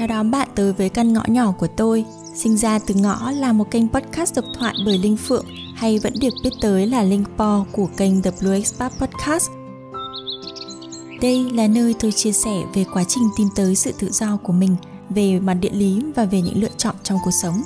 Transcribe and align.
Chào 0.00 0.06
đón 0.06 0.30
bạn 0.30 0.48
tới 0.54 0.72
với 0.72 0.88
căn 0.88 1.12
ngõ 1.12 1.22
nhỏ 1.26 1.52
của 1.52 1.66
tôi. 1.66 2.04
Sinh 2.34 2.56
ra 2.56 2.78
từ 2.78 2.94
ngõ 2.94 3.30
là 3.30 3.52
một 3.52 3.70
kênh 3.70 3.88
podcast 3.88 4.36
độc 4.36 4.44
thoại 4.58 4.74
bởi 4.86 4.98
Linh 4.98 5.16
Phượng 5.16 5.44
hay 5.74 5.98
vẫn 5.98 6.12
được 6.20 6.34
biết 6.42 6.50
tới 6.60 6.86
là 6.86 7.02
Linh 7.02 7.24
Po 7.36 7.64
của 7.72 7.88
kênh 7.96 8.22
The 8.22 8.30
Blue 8.40 8.56
Expat 8.56 8.92
Podcast. 8.98 9.50
Đây 11.22 11.50
là 11.52 11.66
nơi 11.66 11.94
tôi 12.00 12.12
chia 12.12 12.32
sẻ 12.32 12.50
về 12.74 12.84
quá 12.92 13.04
trình 13.08 13.28
tìm 13.36 13.48
tới 13.56 13.76
sự 13.76 13.92
tự 13.98 14.10
do 14.10 14.36
của 14.36 14.52
mình, 14.52 14.76
về 15.10 15.40
mặt 15.40 15.54
địa 15.54 15.72
lý 15.72 16.02
và 16.16 16.24
về 16.24 16.40
những 16.40 16.62
lựa 16.62 16.74
chọn 16.76 16.94
trong 17.02 17.18
cuộc 17.24 17.34
sống. 17.42 17.62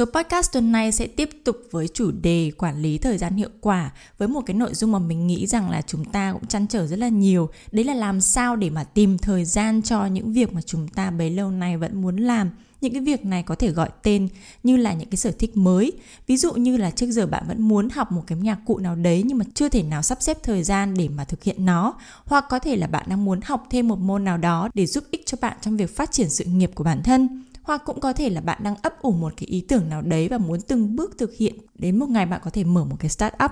Số 0.00 0.06
podcast 0.06 0.52
tuần 0.52 0.72
này 0.72 0.92
sẽ 0.92 1.06
tiếp 1.06 1.30
tục 1.44 1.56
với 1.70 1.88
chủ 1.88 2.10
đề 2.10 2.52
quản 2.58 2.82
lý 2.82 2.98
thời 2.98 3.18
gian 3.18 3.36
hiệu 3.36 3.48
quả, 3.60 3.90
với 4.18 4.28
một 4.28 4.40
cái 4.46 4.54
nội 4.54 4.74
dung 4.74 4.92
mà 4.92 4.98
mình 4.98 5.26
nghĩ 5.26 5.46
rằng 5.46 5.70
là 5.70 5.82
chúng 5.82 6.04
ta 6.04 6.32
cũng 6.32 6.46
chăn 6.46 6.66
trở 6.66 6.86
rất 6.86 6.98
là 6.98 7.08
nhiều. 7.08 7.50
Đấy 7.72 7.84
là 7.84 7.94
làm 7.94 8.20
sao 8.20 8.56
để 8.56 8.70
mà 8.70 8.84
tìm 8.84 9.18
thời 9.18 9.44
gian 9.44 9.82
cho 9.82 10.06
những 10.06 10.32
việc 10.32 10.52
mà 10.52 10.60
chúng 10.62 10.88
ta 10.88 11.10
bấy 11.10 11.30
lâu 11.30 11.50
nay 11.50 11.76
vẫn 11.76 12.02
muốn 12.02 12.16
làm. 12.16 12.50
Những 12.80 12.92
cái 12.92 13.02
việc 13.02 13.24
này 13.24 13.42
có 13.42 13.54
thể 13.54 13.70
gọi 13.70 13.88
tên 14.02 14.28
như 14.62 14.76
là 14.76 14.92
những 14.92 15.08
cái 15.08 15.16
sở 15.16 15.30
thích 15.38 15.56
mới. 15.56 15.92
Ví 16.26 16.36
dụ 16.36 16.52
như 16.52 16.76
là 16.76 16.90
trước 16.90 17.10
giờ 17.10 17.26
bạn 17.26 17.44
vẫn 17.48 17.62
muốn 17.62 17.88
học 17.90 18.12
một 18.12 18.22
cái 18.26 18.38
nhạc 18.38 18.58
cụ 18.66 18.78
nào 18.78 18.94
đấy 18.94 19.22
nhưng 19.26 19.38
mà 19.38 19.44
chưa 19.54 19.68
thể 19.68 19.82
nào 19.82 20.02
sắp 20.02 20.22
xếp 20.22 20.38
thời 20.42 20.62
gian 20.62 20.94
để 20.94 21.08
mà 21.08 21.24
thực 21.24 21.42
hiện 21.42 21.64
nó. 21.66 21.94
Hoặc 22.24 22.44
có 22.48 22.58
thể 22.58 22.76
là 22.76 22.86
bạn 22.86 23.06
đang 23.08 23.24
muốn 23.24 23.40
học 23.44 23.66
thêm 23.70 23.88
một 23.88 23.98
môn 23.98 24.24
nào 24.24 24.38
đó 24.38 24.68
để 24.74 24.86
giúp 24.86 25.04
ích 25.10 25.26
cho 25.26 25.38
bạn 25.40 25.56
trong 25.60 25.76
việc 25.76 25.96
phát 25.96 26.12
triển 26.12 26.30
sự 26.30 26.44
nghiệp 26.44 26.70
của 26.74 26.84
bản 26.84 27.02
thân 27.02 27.44
hoặc 27.62 27.82
cũng 27.84 28.00
có 28.00 28.12
thể 28.12 28.30
là 28.30 28.40
bạn 28.40 28.62
đang 28.62 28.74
ấp 28.82 29.02
ủ 29.02 29.12
một 29.12 29.32
cái 29.36 29.46
ý 29.46 29.60
tưởng 29.60 29.88
nào 29.88 30.02
đấy 30.02 30.28
và 30.28 30.38
muốn 30.38 30.60
từng 30.60 30.96
bước 30.96 31.18
thực 31.18 31.34
hiện 31.34 31.54
đến 31.74 31.98
một 31.98 32.08
ngày 32.08 32.26
bạn 32.26 32.40
có 32.44 32.50
thể 32.50 32.64
mở 32.64 32.84
một 32.84 32.96
cái 33.00 33.08
start 33.08 33.34
up 33.44 33.50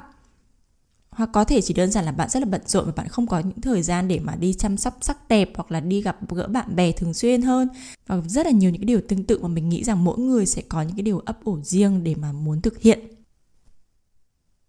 hoặc 1.18 1.30
có 1.32 1.44
thể 1.44 1.60
chỉ 1.60 1.74
đơn 1.74 1.90
giản 1.90 2.04
là 2.04 2.12
bạn 2.12 2.28
rất 2.28 2.40
là 2.40 2.46
bận 2.46 2.60
rộn 2.66 2.86
và 2.86 2.92
bạn 2.96 3.08
không 3.08 3.26
có 3.26 3.38
những 3.38 3.60
thời 3.60 3.82
gian 3.82 4.08
để 4.08 4.18
mà 4.18 4.34
đi 4.36 4.52
chăm 4.52 4.76
sóc 4.76 4.98
sắc 5.00 5.28
đẹp 5.28 5.50
hoặc 5.54 5.72
là 5.72 5.80
đi 5.80 6.02
gặp 6.02 6.16
gỡ 6.28 6.46
bạn 6.48 6.76
bè 6.76 6.92
thường 6.92 7.14
xuyên 7.14 7.42
hơn. 7.42 7.68
Và 8.06 8.20
rất 8.26 8.46
là 8.46 8.52
nhiều 8.52 8.70
những 8.70 8.80
cái 8.80 8.86
điều 8.86 9.00
tương 9.08 9.24
tự 9.24 9.38
mà 9.38 9.48
mình 9.48 9.68
nghĩ 9.68 9.84
rằng 9.84 10.04
mỗi 10.04 10.18
người 10.18 10.46
sẽ 10.46 10.62
có 10.68 10.82
những 10.82 10.96
cái 10.96 11.02
điều 11.02 11.18
ấp 11.18 11.44
ủ 11.44 11.60
riêng 11.62 12.04
để 12.04 12.14
mà 12.14 12.32
muốn 12.32 12.60
thực 12.60 12.80
hiện 12.80 13.17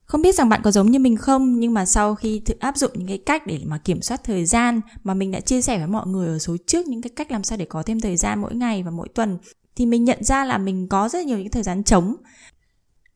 không 0.10 0.22
biết 0.22 0.36
rằng 0.36 0.50
bạn 0.50 0.62
có 0.64 0.72
giống 0.72 0.92
như 0.92 1.00
mình 1.00 1.18
không 1.18 1.60
nhưng 1.60 1.74
mà 1.74 1.86
sau 1.86 2.16
khi 2.16 2.42
thử 2.46 2.54
áp 2.60 2.78
dụng 2.78 2.92
những 2.96 3.08
cái 3.08 3.18
cách 3.18 3.48
để 3.48 3.60
mà 3.66 3.78
kiểm 3.78 4.02
soát 4.02 4.24
thời 4.24 4.46
gian 4.46 4.82
mà 5.04 5.14
mình 5.14 5.32
đã 5.32 5.40
chia 5.40 5.62
sẻ 5.62 5.78
với 5.78 5.88
mọi 5.88 6.08
người 6.08 6.28
ở 6.28 6.40
số 6.40 6.58
trước 6.68 6.88
những 6.88 7.02
cái 7.02 7.10
cách 7.16 7.32
làm 7.32 7.44
sao 7.44 7.58
để 7.58 7.66
có 7.66 7.84
thêm 7.84 8.00
thời 8.00 8.18
gian 8.18 8.42
mỗi 8.42 8.56
ngày 8.56 8.84
và 8.84 8.92
mỗi 8.92 9.08
tuần 9.16 9.38
thì 9.76 9.86
mình 9.86 10.04
nhận 10.04 10.24
ra 10.24 10.46
là 10.46 10.58
mình 10.58 10.88
có 10.88 11.10
rất 11.10 11.26
nhiều 11.26 11.38
những 11.38 11.52
thời 11.52 11.64
gian 11.64 11.84
trống. 11.84 12.16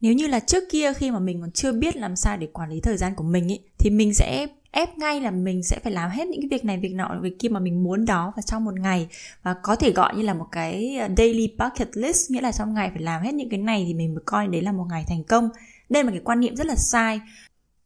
Nếu 0.01 0.13
như 0.13 0.27
là 0.27 0.39
trước 0.39 0.63
kia 0.71 0.93
khi 0.93 1.11
mà 1.11 1.19
mình 1.19 1.41
còn 1.41 1.51
chưa 1.51 1.71
biết 1.71 1.95
làm 1.95 2.15
sao 2.15 2.37
để 2.37 2.47
quản 2.53 2.69
lý 2.69 2.79
thời 2.79 2.97
gian 2.97 3.15
của 3.15 3.23
mình 3.23 3.47
ý, 3.47 3.59
thì 3.77 3.89
mình 3.89 4.13
sẽ 4.13 4.47
ép 4.71 4.97
ngay 4.97 5.21
là 5.21 5.31
mình 5.31 5.63
sẽ 5.63 5.79
phải 5.83 5.93
làm 5.93 6.09
hết 6.09 6.27
những 6.27 6.41
cái 6.41 6.47
việc 6.51 6.65
này 6.65 6.77
việc 6.77 6.93
nọ 6.93 7.19
việc 7.21 7.39
kia 7.39 7.49
mà 7.49 7.59
mình 7.59 7.83
muốn 7.83 8.05
đó 8.05 8.33
và 8.35 8.41
trong 8.41 8.65
một 8.65 8.79
ngày. 8.79 9.07
Và 9.43 9.55
có 9.63 9.75
thể 9.75 9.91
gọi 9.91 10.15
như 10.15 10.23
là 10.23 10.33
một 10.33 10.47
cái 10.51 10.95
ờ, 10.95 11.07
daily 11.17 11.55
bucket 11.57 11.97
list 11.97 12.31
nghĩa 12.31 12.41
là 12.41 12.51
trong 12.51 12.73
ngày 12.73 12.89
phải 12.93 13.01
làm 13.01 13.23
hết 13.23 13.33
những 13.33 13.49
cái 13.49 13.59
này 13.59 13.83
thì 13.87 13.93
mình 13.93 14.13
mới 14.13 14.23
coi 14.25 14.47
đấy 14.47 14.61
là 14.61 14.71
một 14.71 14.85
ngày 14.89 15.05
thành 15.07 15.23
công 15.23 15.49
đây 15.89 16.03
là 16.03 16.09
một 16.09 16.13
cái 16.13 16.21
quan 16.23 16.39
niệm 16.39 16.55
rất 16.55 16.67
là 16.67 16.75
sai. 16.75 17.21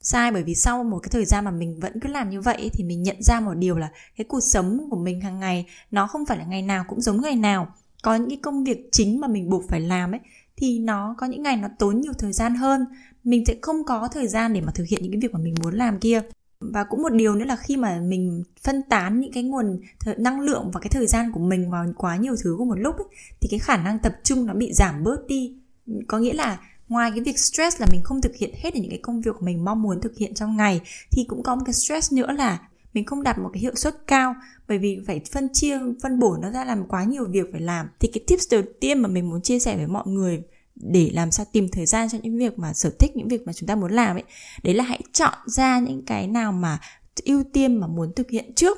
Sai 0.02 0.32
bởi 0.32 0.44
vì 0.44 0.56
sau 0.56 0.84
một 0.84 1.00
cái 1.04 1.10
thời 1.12 1.26
gian 1.26 1.46
mà 1.46 1.52
mình 1.52 1.80
vẫn 1.80 2.00
cứ 2.00 2.10
làm 2.10 2.30
như 2.30 2.42
vậy 2.42 2.70
thì 2.74 2.84
mình 2.84 3.04
nhận 3.04 3.24
ra 3.24 3.40
một 3.40 3.54
điều 3.54 3.78
là 3.78 3.90
cái 4.18 4.26
cuộc 4.26 4.40
sống 4.40 4.88
của 4.90 4.98
mình 4.98 5.22
hàng 5.22 5.40
ngày 5.40 5.66
nó 5.92 6.08
không 6.08 6.26
phải 6.26 6.38
là 6.38 6.46
ngày 6.46 6.62
nào 6.62 6.86
cũng 6.88 7.02
giống 7.02 7.22
ngày 7.22 7.36
nào. 7.36 7.68
Có 8.04 8.16
những 8.16 8.30
cái 8.30 8.40
công 8.42 8.64
việc 8.64 8.90
chính 8.92 9.20
mà 9.20 9.28
mình 9.28 9.50
buộc 9.50 9.70
phải 9.70 9.80
làm 9.80 10.12
ấy 10.12 10.20
thì 10.56 10.80
nó 10.80 11.16
có 11.18 11.28
những 11.28 11.44
ngày 11.44 11.58
nó 11.58 11.68
tốn 11.80 12.02
nhiều 12.02 12.14
thời 12.20 12.34
gian 12.34 12.56
hơn. 12.56 12.86
Mình 13.24 13.46
sẽ 13.46 13.56
không 13.62 13.84
có 13.86 14.08
thời 14.08 14.28
gian 14.28 14.54
để 14.54 14.62
mà 14.62 14.72
thực 14.76 14.88
hiện 14.88 15.04
những 15.04 15.12
cái 15.12 15.22
việc 15.22 15.34
mà 15.34 15.40
mình 15.40 15.56
muốn 15.64 15.74
làm 15.74 16.00
kia. 16.00 16.22
Và 16.60 16.84
cũng 16.84 17.02
một 17.02 17.14
điều 17.14 17.36
nữa 17.36 17.46
là 17.46 17.56
khi 17.56 17.78
mà 17.78 18.00
mình 18.00 18.44
phân 18.64 18.82
tán 18.90 19.20
những 19.20 19.32
cái 19.32 19.44
nguồn 19.44 19.80
năng 20.18 20.40
lượng 20.40 20.72
và 20.72 20.80
cái 20.80 20.90
thời 20.90 21.08
gian 21.08 21.32
của 21.32 21.40
mình 21.40 21.70
vào 21.72 21.86
quá 21.98 22.16
nhiều 22.16 22.36
thứ 22.44 22.56
của 22.58 22.66
một 22.66 22.80
lúc 22.80 22.96
ấy, 22.98 23.08
thì 23.42 23.48
cái 23.52 23.60
khả 23.60 23.78
năng 23.78 24.00
tập 24.00 24.16
trung 24.24 24.46
nó 24.46 24.54
bị 24.54 24.74
giảm 24.74 25.04
bớt 25.04 25.28
đi. 25.28 25.56
Có 26.08 26.20
nghĩa 26.20 26.34
là 26.34 26.60
ngoài 26.90 27.12
cái 27.12 27.22
việc 27.24 27.40
stress 27.40 27.82
là 27.82 27.88
mình 27.92 28.02
không 28.04 28.22
thực 28.22 28.36
hiện 28.36 28.52
hết 28.54 28.74
được 28.74 28.80
những 28.82 28.90
cái 28.90 29.00
công 29.04 29.22
việc 29.22 29.42
mình 29.42 29.66
mong 29.66 29.82
muốn 29.82 30.02
thực 30.02 30.18
hiện 30.18 30.34
trong 30.34 30.58
ngày, 30.58 30.82
thì 31.12 31.26
cũng 31.28 31.44
có 31.44 31.56
một 31.56 31.62
cái 31.66 31.74
stress 31.74 32.14
nữa 32.14 32.32
là 32.32 32.60
mình 32.94 33.06
không 33.06 33.24
đạt 33.24 33.38
một 33.38 33.50
cái 33.54 33.62
hiệu 33.62 33.76
suất 33.76 34.08
cao. 34.08 34.36
Bởi 34.68 34.78
vì 34.78 35.00
phải 35.08 35.22
phân 35.32 35.50
chia, 35.54 35.80
phân 36.04 36.20
bổ 36.20 36.38
nó 36.42 36.52
ra 36.52 36.66
làm 36.66 36.88
quá 36.88 37.04
nhiều 37.04 37.26
việc 37.26 37.46
phải 37.52 37.62
làm. 37.62 37.88
Thì 38.00 38.10
cái 38.14 38.24
tips 38.28 38.52
đầu 38.52 38.62
tiên 38.80 39.00
mà 39.00 39.10
mình 39.10 39.30
muốn 39.30 39.42
chia 39.42 39.60
sẻ 39.60 39.78
với 39.78 39.88
mọi 39.88 40.04
người 40.08 40.44
để 40.76 41.10
làm 41.14 41.32
sao 41.32 41.46
tìm 41.52 41.68
thời 41.72 41.86
gian 41.86 42.10
cho 42.10 42.18
những 42.24 42.38
việc 42.38 42.60
mà 42.60 42.74
sở 42.74 42.90
thích, 43.00 43.16
những 43.16 43.28
việc 43.28 43.48
mà 43.48 43.54
chúng 43.54 43.68
ta 43.68 43.76
muốn 43.76 43.92
làm 43.92 44.16
ấy, 44.16 44.24
đấy 44.64 44.74
là 44.74 44.84
hãy 44.84 45.02
chọn 45.14 45.34
ra 45.46 45.80
những 45.80 46.06
cái 46.06 46.28
nào 46.28 46.52
mà 46.52 46.80
ưu 47.24 47.44
tiên 47.54 47.76
mà 47.76 47.88
muốn 47.88 48.14
thực 48.14 48.30
hiện 48.30 48.54
trước 48.56 48.78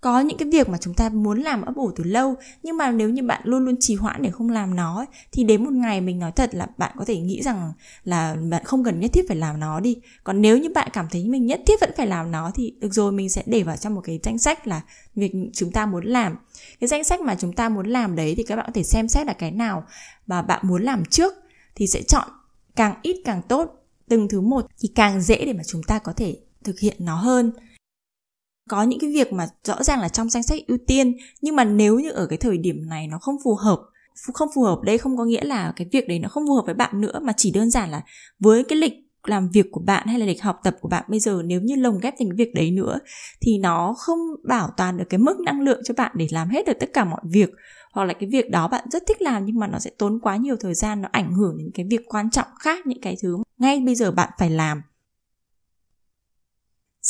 có 0.00 0.20
những 0.20 0.38
cái 0.38 0.48
việc 0.52 0.68
mà 0.68 0.78
chúng 0.78 0.94
ta 0.94 1.08
muốn 1.08 1.40
làm 1.40 1.62
ấp 1.62 1.74
ủ 1.76 1.90
từ 1.96 2.04
lâu, 2.04 2.34
nhưng 2.62 2.76
mà 2.76 2.90
nếu 2.90 3.08
như 3.08 3.22
bạn 3.22 3.40
luôn 3.44 3.64
luôn 3.64 3.76
trì 3.80 3.94
hoãn 3.94 4.22
để 4.22 4.30
không 4.30 4.50
làm 4.50 4.76
nó 4.76 5.04
thì 5.32 5.44
đến 5.44 5.64
một 5.64 5.72
ngày 5.72 6.00
mình 6.00 6.18
nói 6.18 6.32
thật 6.32 6.54
là 6.54 6.66
bạn 6.78 6.92
có 6.98 7.04
thể 7.04 7.20
nghĩ 7.20 7.42
rằng 7.42 7.72
là 8.04 8.36
bạn 8.50 8.64
không 8.64 8.84
cần 8.84 9.00
nhất 9.00 9.10
thiết 9.12 9.28
phải 9.28 9.36
làm 9.36 9.60
nó 9.60 9.80
đi. 9.80 9.96
Còn 10.24 10.42
nếu 10.42 10.58
như 10.58 10.68
bạn 10.74 10.88
cảm 10.92 11.06
thấy 11.10 11.28
mình 11.28 11.46
nhất 11.46 11.60
thiết 11.66 11.80
vẫn 11.80 11.90
phải 11.96 12.06
làm 12.06 12.30
nó 12.30 12.50
thì 12.54 12.74
được 12.80 12.94
rồi, 12.94 13.12
mình 13.12 13.30
sẽ 13.30 13.42
để 13.46 13.62
vào 13.62 13.76
trong 13.76 13.94
một 13.94 14.00
cái 14.04 14.20
danh 14.22 14.38
sách 14.38 14.66
là 14.66 14.80
việc 15.14 15.32
chúng 15.52 15.72
ta 15.72 15.86
muốn 15.86 16.04
làm. 16.04 16.36
Cái 16.80 16.88
danh 16.88 17.04
sách 17.04 17.20
mà 17.20 17.34
chúng 17.34 17.52
ta 17.52 17.68
muốn 17.68 17.86
làm 17.86 18.16
đấy 18.16 18.34
thì 18.36 18.42
các 18.42 18.56
bạn 18.56 18.66
có 18.66 18.72
thể 18.72 18.82
xem 18.82 19.08
xét 19.08 19.26
là 19.26 19.32
cái 19.32 19.50
nào 19.50 19.84
mà 20.26 20.42
bạn 20.42 20.60
muốn 20.68 20.82
làm 20.82 21.04
trước 21.04 21.34
thì 21.74 21.86
sẽ 21.86 22.02
chọn 22.02 22.28
càng 22.76 22.94
ít 23.02 23.22
càng 23.24 23.42
tốt. 23.48 23.74
Từng 24.08 24.28
thứ 24.28 24.40
một 24.40 24.66
thì 24.78 24.88
càng 24.94 25.20
dễ 25.20 25.44
để 25.44 25.52
mà 25.52 25.62
chúng 25.66 25.82
ta 25.82 25.98
có 25.98 26.12
thể 26.12 26.36
thực 26.64 26.80
hiện 26.80 26.96
nó 26.98 27.16
hơn 27.16 27.52
có 28.68 28.82
những 28.82 29.00
cái 29.00 29.10
việc 29.10 29.32
mà 29.32 29.48
rõ 29.64 29.82
ràng 29.82 30.00
là 30.00 30.08
trong 30.08 30.30
danh 30.30 30.42
sách 30.42 30.60
ưu 30.66 30.78
tiên, 30.86 31.16
nhưng 31.40 31.56
mà 31.56 31.64
nếu 31.64 31.98
như 31.98 32.10
ở 32.10 32.26
cái 32.26 32.38
thời 32.38 32.58
điểm 32.58 32.88
này 32.88 33.06
nó 33.06 33.18
không 33.18 33.36
phù 33.44 33.54
hợp 33.54 33.78
không 34.34 34.48
phù 34.54 34.62
hợp 34.62 34.80
đây 34.82 34.98
không 34.98 35.16
có 35.16 35.24
nghĩa 35.24 35.44
là 35.44 35.72
cái 35.76 35.86
việc 35.92 36.08
đấy 36.08 36.18
nó 36.18 36.28
không 36.28 36.46
phù 36.46 36.54
hợp 36.54 36.62
với 36.66 36.74
bạn 36.74 37.00
nữa, 37.00 37.20
mà 37.22 37.32
chỉ 37.36 37.50
đơn 37.50 37.70
giản 37.70 37.90
là 37.90 38.02
với 38.38 38.64
cái 38.64 38.78
lịch 38.78 38.92
làm 39.24 39.48
việc 39.50 39.66
của 39.70 39.80
bạn 39.80 40.06
hay 40.06 40.18
là 40.18 40.26
lịch 40.26 40.42
học 40.42 40.60
tập 40.64 40.76
của 40.80 40.88
bạn 40.88 41.04
bây 41.08 41.20
giờ, 41.20 41.42
nếu 41.44 41.60
như 41.60 41.76
lồng 41.76 41.98
ghép 42.00 42.14
thành 42.18 42.28
cái 42.28 42.36
việc 42.36 42.54
đấy 42.54 42.70
nữa, 42.70 42.98
thì 43.40 43.58
nó 43.58 43.94
không 43.98 44.18
bảo 44.48 44.70
toàn 44.76 44.96
được 44.96 45.04
cái 45.08 45.18
mức 45.18 45.40
năng 45.40 45.60
lượng 45.60 45.80
cho 45.84 45.94
bạn 45.96 46.12
để 46.14 46.28
làm 46.30 46.48
hết 46.48 46.66
được 46.66 46.76
tất 46.80 46.90
cả 46.92 47.04
mọi 47.04 47.20
việc. 47.24 47.50
Hoặc 47.92 48.04
là 48.04 48.12
cái 48.12 48.28
việc 48.32 48.50
đó 48.50 48.68
bạn 48.68 48.84
rất 48.90 49.02
thích 49.06 49.22
làm 49.22 49.44
nhưng 49.44 49.58
mà 49.58 49.66
nó 49.66 49.78
sẽ 49.78 49.90
tốn 49.98 50.18
quá 50.22 50.36
nhiều 50.36 50.56
thời 50.60 50.74
gian, 50.74 51.02
nó 51.02 51.08
ảnh 51.12 51.34
hưởng 51.34 51.58
đến 51.58 51.70
cái 51.74 51.86
việc 51.90 52.00
quan 52.08 52.30
trọng 52.30 52.46
khác, 52.60 52.86
những 52.86 53.00
cái 53.00 53.16
thứ 53.22 53.36
ngay 53.58 53.80
bây 53.80 53.94
giờ 53.94 54.10
bạn 54.10 54.30
phải 54.38 54.50
làm 54.50 54.82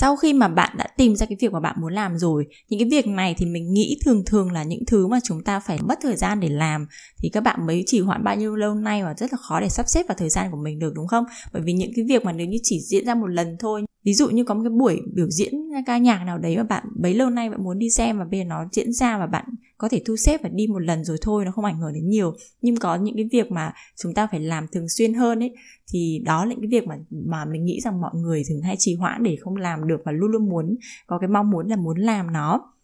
sau 0.00 0.16
khi 0.16 0.32
mà 0.32 0.48
bạn 0.48 0.76
đã 0.78 0.86
tìm 0.96 1.16
ra 1.16 1.26
cái 1.26 1.36
việc 1.40 1.52
mà 1.52 1.60
bạn 1.60 1.76
muốn 1.80 1.92
làm 1.92 2.18
rồi, 2.18 2.46
những 2.68 2.80
cái 2.80 2.88
việc 2.90 3.06
này 3.06 3.34
thì 3.38 3.46
mình 3.46 3.72
nghĩ 3.72 3.98
thường 4.04 4.22
thường 4.26 4.52
là 4.52 4.62
những 4.62 4.82
thứ 4.86 5.06
mà 5.06 5.18
chúng 5.24 5.44
ta 5.44 5.60
phải 5.60 5.78
mất 5.82 5.98
thời 6.02 6.16
gian 6.16 6.40
để 6.40 6.48
làm. 6.48 6.86
Thì 7.22 7.28
các 7.32 7.40
bạn 7.40 7.66
mới 7.66 7.82
chỉ 7.86 8.00
hoãn 8.00 8.24
bao 8.24 8.36
nhiêu 8.36 8.56
lâu 8.56 8.74
nay 8.74 9.02
và 9.02 9.14
rất 9.14 9.32
là 9.32 9.38
khó 9.48 9.60
để 9.60 9.68
sắp 9.68 9.88
xếp 9.88 10.02
vào 10.08 10.16
thời 10.18 10.28
gian 10.28 10.50
của 10.50 10.56
mình 10.56 10.78
được, 10.78 10.92
đúng 10.94 11.06
không? 11.06 11.24
Bởi 11.52 11.62
vì 11.62 11.72
những 11.72 11.90
cái 11.96 12.04
việc 12.08 12.24
mà 12.24 12.32
nếu 12.32 12.46
như 12.46 12.58
chỉ 12.62 12.80
diễn 12.80 13.06
ra 13.06 13.14
một 13.14 13.26
lần 13.26 13.56
thôi, 13.60 13.84
ví 14.04 14.14
dụ 14.14 14.28
như 14.28 14.44
có 14.44 14.54
một 14.54 14.60
cái 14.64 14.70
buổi 14.80 15.00
biểu 15.14 15.30
diễn 15.30 15.52
ca 15.86 15.98
nhạc 15.98 16.24
nào 16.24 16.38
đấy 16.38 16.56
mà 16.56 16.62
bạn, 16.62 16.84
bấy 17.02 17.14
lâu 17.14 17.30
nay 17.30 17.50
bạn 17.50 17.64
muốn 17.64 17.78
đi 17.78 17.90
xem 17.90 18.18
và 18.18 18.24
bây 18.30 18.40
giờ 18.40 18.44
nó 18.44 18.64
diễn 18.72 18.92
ra 18.92 19.18
và 19.18 19.26
bạn 19.26 19.44
có 19.78 19.88
thể 19.88 20.02
thu 20.06 20.16
xếp 20.16 20.42
và 20.42 20.48
đi 20.48 20.66
một 20.66 20.78
lần 20.78 21.04
rồi 21.04 21.18
thôi 21.20 21.44
nó 21.44 21.50
không 21.50 21.64
ảnh 21.64 21.78
hưởng 21.78 21.92
đến 21.92 22.08
nhiều. 22.08 22.34
Nhưng 22.62 22.76
có 22.76 22.96
những 22.96 23.16
cái 23.16 23.28
việc 23.32 23.50
mà 23.50 23.72
chúng 23.96 24.14
ta 24.14 24.26
phải 24.30 24.40
làm 24.40 24.66
thường 24.72 24.88
xuyên 24.88 25.14
hơn 25.14 25.38
ấy 25.38 25.54
thì 25.92 26.22
đó 26.24 26.44
là 26.44 26.50
những 26.50 26.60
cái 26.60 26.80
việc 26.80 26.86
mà 26.86 26.96
mà 27.10 27.44
mình 27.44 27.64
nghĩ 27.64 27.80
rằng 27.80 28.00
mọi 28.00 28.14
người 28.14 28.42
thường 28.48 28.62
hay 28.62 28.76
trì 28.78 28.94
hoãn 28.94 29.22
để 29.22 29.36
không 29.40 29.56
làm 29.56 29.88
được 29.88 30.00
và 30.04 30.12
luôn 30.12 30.30
luôn 30.30 30.48
muốn 30.48 30.76
có 31.06 31.18
cái 31.18 31.28
mong 31.28 31.50
muốn 31.50 31.68
là 31.68 31.76
muốn 31.76 31.98
làm 31.98 32.32
nó. 32.32 32.74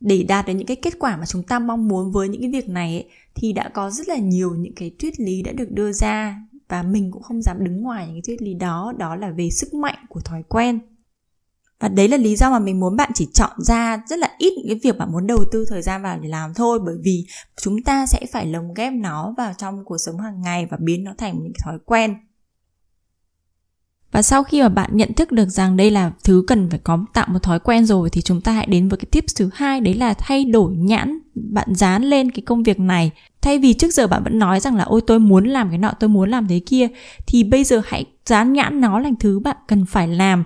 Để 0.00 0.22
đạt 0.22 0.46
được 0.46 0.54
những 0.54 0.66
cái 0.66 0.76
kết 0.76 0.98
quả 0.98 1.16
mà 1.16 1.26
chúng 1.26 1.42
ta 1.42 1.58
mong 1.58 1.88
muốn 1.88 2.12
với 2.12 2.28
những 2.28 2.40
cái 2.40 2.50
việc 2.50 2.68
này 2.68 2.92
ấy, 2.92 3.08
thì 3.34 3.52
đã 3.52 3.68
có 3.68 3.90
rất 3.90 4.08
là 4.08 4.16
nhiều 4.16 4.54
những 4.54 4.74
cái 4.74 4.90
thuyết 4.98 5.20
lý 5.20 5.42
đã 5.42 5.52
được 5.52 5.70
đưa 5.70 5.92
ra 5.92 6.42
và 6.68 6.82
mình 6.82 7.10
cũng 7.10 7.22
không 7.22 7.42
dám 7.42 7.64
đứng 7.64 7.82
ngoài 7.82 8.06
những 8.06 8.14
cái 8.14 8.22
thuyết 8.26 8.42
lý 8.42 8.54
đó. 8.54 8.92
Đó 8.98 9.16
là 9.16 9.30
về 9.30 9.50
sức 9.50 9.74
mạnh 9.74 9.98
của 10.08 10.20
thói 10.20 10.42
quen 10.48 10.78
và 11.80 11.88
đấy 11.88 12.08
là 12.08 12.16
lý 12.16 12.36
do 12.36 12.50
mà 12.50 12.58
mình 12.58 12.80
muốn 12.80 12.96
bạn 12.96 13.10
chỉ 13.14 13.28
chọn 13.34 13.50
ra 13.58 14.02
rất 14.08 14.18
là 14.18 14.30
ít 14.38 14.52
những 14.56 14.66
cái 14.68 14.80
việc 14.82 14.98
bạn 14.98 15.12
muốn 15.12 15.26
đầu 15.26 15.44
tư 15.52 15.64
thời 15.68 15.82
gian 15.82 16.02
vào 16.02 16.18
để 16.22 16.28
làm 16.28 16.54
thôi. 16.54 16.78
Bởi 16.86 16.96
vì 17.04 17.26
chúng 17.60 17.82
ta 17.82 18.06
sẽ 18.06 18.20
phải 18.32 18.46
lồng 18.46 18.74
ghép 18.74 18.92
nó 18.92 19.34
vào 19.36 19.52
trong 19.58 19.84
cuộc 19.84 19.98
sống 19.98 20.20
hàng 20.20 20.42
ngày 20.42 20.66
và 20.70 20.76
biến 20.80 21.04
nó 21.04 21.12
thành 21.18 21.38
những 21.42 21.52
thói 21.64 21.78
quen. 21.84 22.14
Và 24.12 24.22
sau 24.22 24.44
khi 24.44 24.62
mà 24.62 24.68
bạn 24.68 24.90
nhận 24.92 25.14
thức 25.14 25.32
được 25.32 25.48
rằng 25.48 25.76
đây 25.76 25.90
là 25.90 26.12
thứ 26.24 26.44
cần 26.46 26.70
phải 26.70 26.78
có 26.78 26.98
tạo 27.14 27.26
một 27.28 27.42
thói 27.42 27.58
quen 27.60 27.86
rồi 27.86 28.10
thì 28.10 28.22
chúng 28.22 28.40
ta 28.40 28.52
hãy 28.52 28.66
đến 28.66 28.88
với 28.88 28.96
cái 28.96 29.06
tips 29.10 29.36
thứ 29.36 29.50
hai, 29.54 29.80
đấy 29.80 29.94
là 29.94 30.14
thay 30.14 30.44
đổi 30.44 30.72
nhãn 30.76 31.18
bạn 31.34 31.74
dán 31.74 32.02
lên 32.02 32.30
cái 32.30 32.42
công 32.46 32.62
việc 32.62 32.80
này. 32.80 33.10
Thay 33.42 33.58
vì 33.58 33.74
trước 33.74 33.94
giờ 33.94 34.06
bạn 34.06 34.24
vẫn 34.24 34.38
nói 34.38 34.60
rằng 34.60 34.76
là, 34.76 34.84
ôi, 34.84 35.00
tôi 35.06 35.18
muốn 35.18 35.44
làm 35.44 35.68
cái 35.68 35.78
nọ, 35.78 35.92
tôi 36.00 36.08
muốn 36.08 36.30
làm 36.30 36.48
thế 36.48 36.60
kia, 36.66 36.88
thì 37.26 37.44
bây 37.44 37.64
giờ 37.64 37.82
hãy 37.86 38.04
dán 38.26 38.52
nhãn 38.52 38.80
nó 38.80 38.98
là 38.98 39.10
thứ 39.20 39.38
bạn 39.38 39.56
cần 39.68 39.86
phải 39.86 40.08
làm 40.08 40.44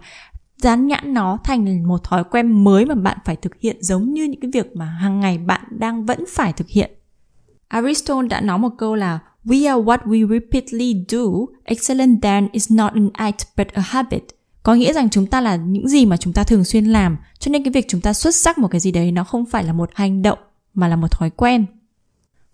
dán 0.62 0.86
nhãn 0.86 1.14
nó 1.14 1.38
thành 1.44 1.88
một 1.88 2.04
thói 2.04 2.24
quen 2.24 2.64
mới 2.64 2.86
mà 2.86 2.94
bạn 2.94 3.18
phải 3.24 3.36
thực 3.36 3.52
hiện 3.60 3.76
giống 3.80 4.12
như 4.12 4.24
những 4.24 4.40
cái 4.40 4.50
việc 4.54 4.76
mà 4.76 4.84
hàng 4.84 5.20
ngày 5.20 5.38
bạn 5.38 5.60
đang 5.70 6.06
vẫn 6.06 6.24
phải 6.28 6.52
thực 6.52 6.68
hiện 6.68 6.90
Aristotle 7.72 8.28
đã 8.28 8.40
nói 8.40 8.58
một 8.58 8.70
câu 8.78 8.94
là 8.94 9.18
We 9.44 9.68
are 9.68 9.82
what 9.82 9.98
we 9.98 10.28
repeatedly 10.28 11.04
do. 11.08 11.18
Excellent 11.64 12.22
then 12.22 12.48
is 12.52 12.72
not 12.72 12.92
an 12.92 13.10
act 13.12 13.46
but 13.56 13.68
a 13.68 13.82
habit. 13.82 14.22
Có 14.62 14.74
nghĩa 14.74 14.92
rằng 14.92 15.10
chúng 15.10 15.26
ta 15.26 15.40
là 15.40 15.56
những 15.56 15.88
gì 15.88 16.06
mà 16.06 16.16
chúng 16.16 16.32
ta 16.32 16.44
thường 16.44 16.64
xuyên 16.64 16.84
làm, 16.84 17.16
cho 17.38 17.50
nên 17.50 17.64
cái 17.64 17.72
việc 17.72 17.84
chúng 17.88 18.00
ta 18.00 18.12
xuất 18.12 18.34
sắc 18.34 18.58
một 18.58 18.68
cái 18.68 18.80
gì 18.80 18.92
đấy 18.92 19.12
nó 19.12 19.24
không 19.24 19.46
phải 19.46 19.64
là 19.64 19.72
một 19.72 19.90
hành 19.94 20.22
động 20.22 20.38
mà 20.74 20.88
là 20.88 20.96
một 20.96 21.10
thói 21.10 21.30
quen. 21.30 21.66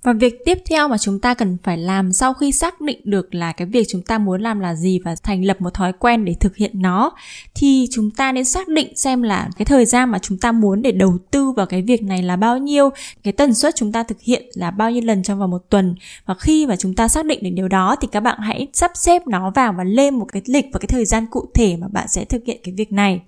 Và 0.03 0.12
việc 0.12 0.45
tiếp 0.45 0.59
theo 0.71 0.89
mà 0.89 0.99
chúng 0.99 1.21
ta 1.21 1.35
cần 1.35 1.56
phải 1.62 1.79
làm 1.79 2.12
sau 2.12 2.35
khi 2.35 2.53
xác 2.53 2.81
định 2.81 3.00
được 3.05 3.35
là 3.35 3.53
cái 3.53 3.67
việc 3.67 3.87
chúng 3.89 4.03
ta 4.03 4.19
muốn 4.19 4.43
làm 4.43 4.61
là 4.61 4.75
gì 4.75 4.99
và 5.05 5.15
thành 5.23 5.45
lập 5.45 5.61
một 5.61 5.75
thói 5.75 5.93
quen 5.93 6.25
để 6.25 6.35
thực 6.41 6.56
hiện 6.56 6.71
nó 6.75 7.12
thì 7.55 7.89
chúng 7.91 8.11
ta 8.11 8.33
nên 8.33 8.45
xác 8.45 8.69
định 8.69 8.97
xem 8.97 9.23
là 9.23 9.49
cái 9.56 9.67
thời 9.67 9.87
gian 9.87 10.11
mà 10.11 10.19
chúng 10.19 10.39
ta 10.39 10.53
muốn 10.53 10.83
để 10.83 10.93
đầu 10.93 11.19
tư 11.31 11.50
vào 11.50 11.67
cái 11.67 11.83
việc 11.83 12.03
này 12.03 12.23
là 12.23 12.37
bao 12.37 12.59
nhiêu, 12.59 12.91
cái 13.23 13.33
tần 13.33 13.55
suất 13.55 13.75
chúng 13.77 13.93
ta 13.93 14.03
thực 14.03 14.21
hiện 14.21 14.43
là 14.55 14.71
bao 14.71 14.91
nhiêu 14.91 15.03
lần 15.05 15.23
trong 15.23 15.39
vòng 15.39 15.50
một 15.50 15.71
tuần. 15.71 15.95
Và 16.27 16.35
khi 16.35 16.67
mà 16.67 16.77
chúng 16.77 16.95
ta 16.95 17.09
xác 17.09 17.25
định 17.27 17.43
được 17.43 17.50
điều 17.55 17.69
đó 17.69 17.97
thì 18.00 18.09
các 18.12 18.21
bạn 18.21 18.39
hãy 18.41 18.67
sắp 18.73 18.91
xếp 18.95 19.27
nó 19.27 19.50
vào 19.50 19.73
và 19.73 19.85
lên 19.85 20.15
một 20.15 20.27
cái 20.33 20.43
lịch 20.47 20.67
và 20.73 20.79
cái 20.79 20.89
thời 20.89 21.05
gian 21.05 21.27
cụ 21.31 21.45
thể 21.55 21.77
mà 21.77 21.89
bạn 21.89 22.09
sẽ 22.09 22.25
thực 22.25 22.45
hiện 22.47 22.61
cái 22.65 22.75
việc 22.75 22.93
này 22.93 23.21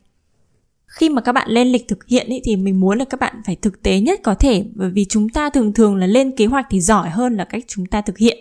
khi 0.90 1.08
mà 1.08 1.22
các 1.22 1.32
bạn 1.32 1.50
lên 1.50 1.68
lịch 1.68 1.88
thực 1.88 2.06
hiện 2.06 2.26
ý, 2.26 2.40
thì 2.44 2.56
mình 2.56 2.80
muốn 2.80 2.98
là 2.98 3.04
các 3.04 3.20
bạn 3.20 3.42
phải 3.46 3.56
thực 3.56 3.82
tế 3.82 4.00
nhất 4.00 4.20
có 4.22 4.34
thể 4.34 4.64
bởi 4.74 4.90
vì 4.90 5.04
chúng 5.04 5.28
ta 5.28 5.50
thường 5.50 5.72
thường 5.72 5.96
là 5.96 6.06
lên 6.06 6.36
kế 6.36 6.46
hoạch 6.46 6.66
thì 6.70 6.80
giỏi 6.80 7.10
hơn 7.10 7.36
là 7.36 7.44
cách 7.44 7.64
chúng 7.66 7.86
ta 7.86 8.00
thực 8.00 8.18
hiện. 8.18 8.38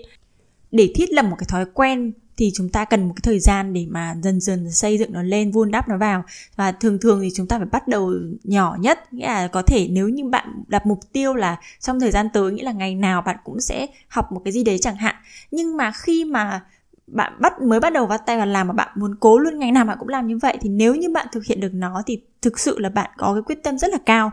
Để 0.72 0.92
thiết 0.96 1.12
lập 1.12 1.26
một 1.26 1.36
cái 1.40 1.46
thói 1.50 1.66
quen 1.74 2.14
thì 2.38 2.52
chúng 2.56 2.70
ta 2.70 2.86
cần 2.86 3.08
một 3.08 3.14
cái 3.16 3.22
thời 3.24 3.40
gian 3.40 3.74
để 3.74 3.86
mà 3.90 4.16
dần 4.24 4.40
dần 4.40 4.72
xây 4.72 4.98
dựng 4.98 5.14
nó 5.14 5.24
lên 5.24 5.52
vun 5.52 5.72
đắp 5.72 5.90
nó 5.90 5.98
vào. 5.98 6.24
Và 6.56 6.72
thường 6.72 7.00
thường 7.02 7.22
thì 7.22 7.30
chúng 7.36 7.48
ta 7.48 7.58
phải 7.58 7.68
bắt 7.72 7.88
đầu 7.88 8.14
nhỏ 8.44 8.78
nhất 8.80 9.14
nghĩa 9.14 9.28
là 9.28 9.48
có 9.48 9.62
thể 9.62 9.88
nếu 9.92 10.10
như 10.10 10.26
bạn 10.26 10.64
đặt 10.68 10.86
mục 10.86 11.00
tiêu 11.14 11.34
là 11.34 11.58
trong 11.80 12.00
thời 12.00 12.12
gian 12.12 12.28
tới 12.34 12.52
nghĩa 12.52 12.64
là 12.64 12.72
ngày 12.72 12.96
nào 12.96 13.22
bạn 13.22 13.38
cũng 13.44 13.62
sẽ 13.62 13.88
học 14.08 14.32
một 14.32 14.42
cái 14.46 14.52
gì 14.52 14.64
đấy 14.64 14.78
chẳng 14.82 14.96
hạn. 14.96 15.16
Nhưng 15.52 15.78
mà 15.78 15.92
khi 15.92 16.26
mà 16.26 16.62
bạn 17.12 17.34
bắt, 17.40 17.62
mới 17.62 17.80
bắt 17.80 17.94
đầu 17.94 18.06
vắt 18.06 18.26
tay 18.26 18.38
vào 18.38 18.46
làm 18.46 18.68
mà 18.68 18.74
bạn 18.74 18.90
muốn 18.96 19.16
cố 19.20 19.38
luôn, 19.38 19.60
ngày 19.60 19.72
nào 19.72 19.86
bạn 19.86 19.98
cũng 20.00 20.08
làm 20.08 20.28
như 20.28 20.38
vậy, 20.38 20.58
thì 20.62 20.70
nếu 20.70 20.96
như 20.96 21.10
bạn 21.10 21.28
thực 21.32 21.46
hiện 21.46 21.60
được 21.60 21.74
nó 21.74 22.04
thì 22.06 22.22
thực 22.42 22.60
sự 22.60 22.80
là 22.80 22.90
bạn 22.90 23.10
có 23.18 23.34
cái 23.34 23.42
quyết 23.42 23.64
tâm 23.64 23.78
rất 23.78 23.92
là 23.92 23.98
cao. 24.06 24.32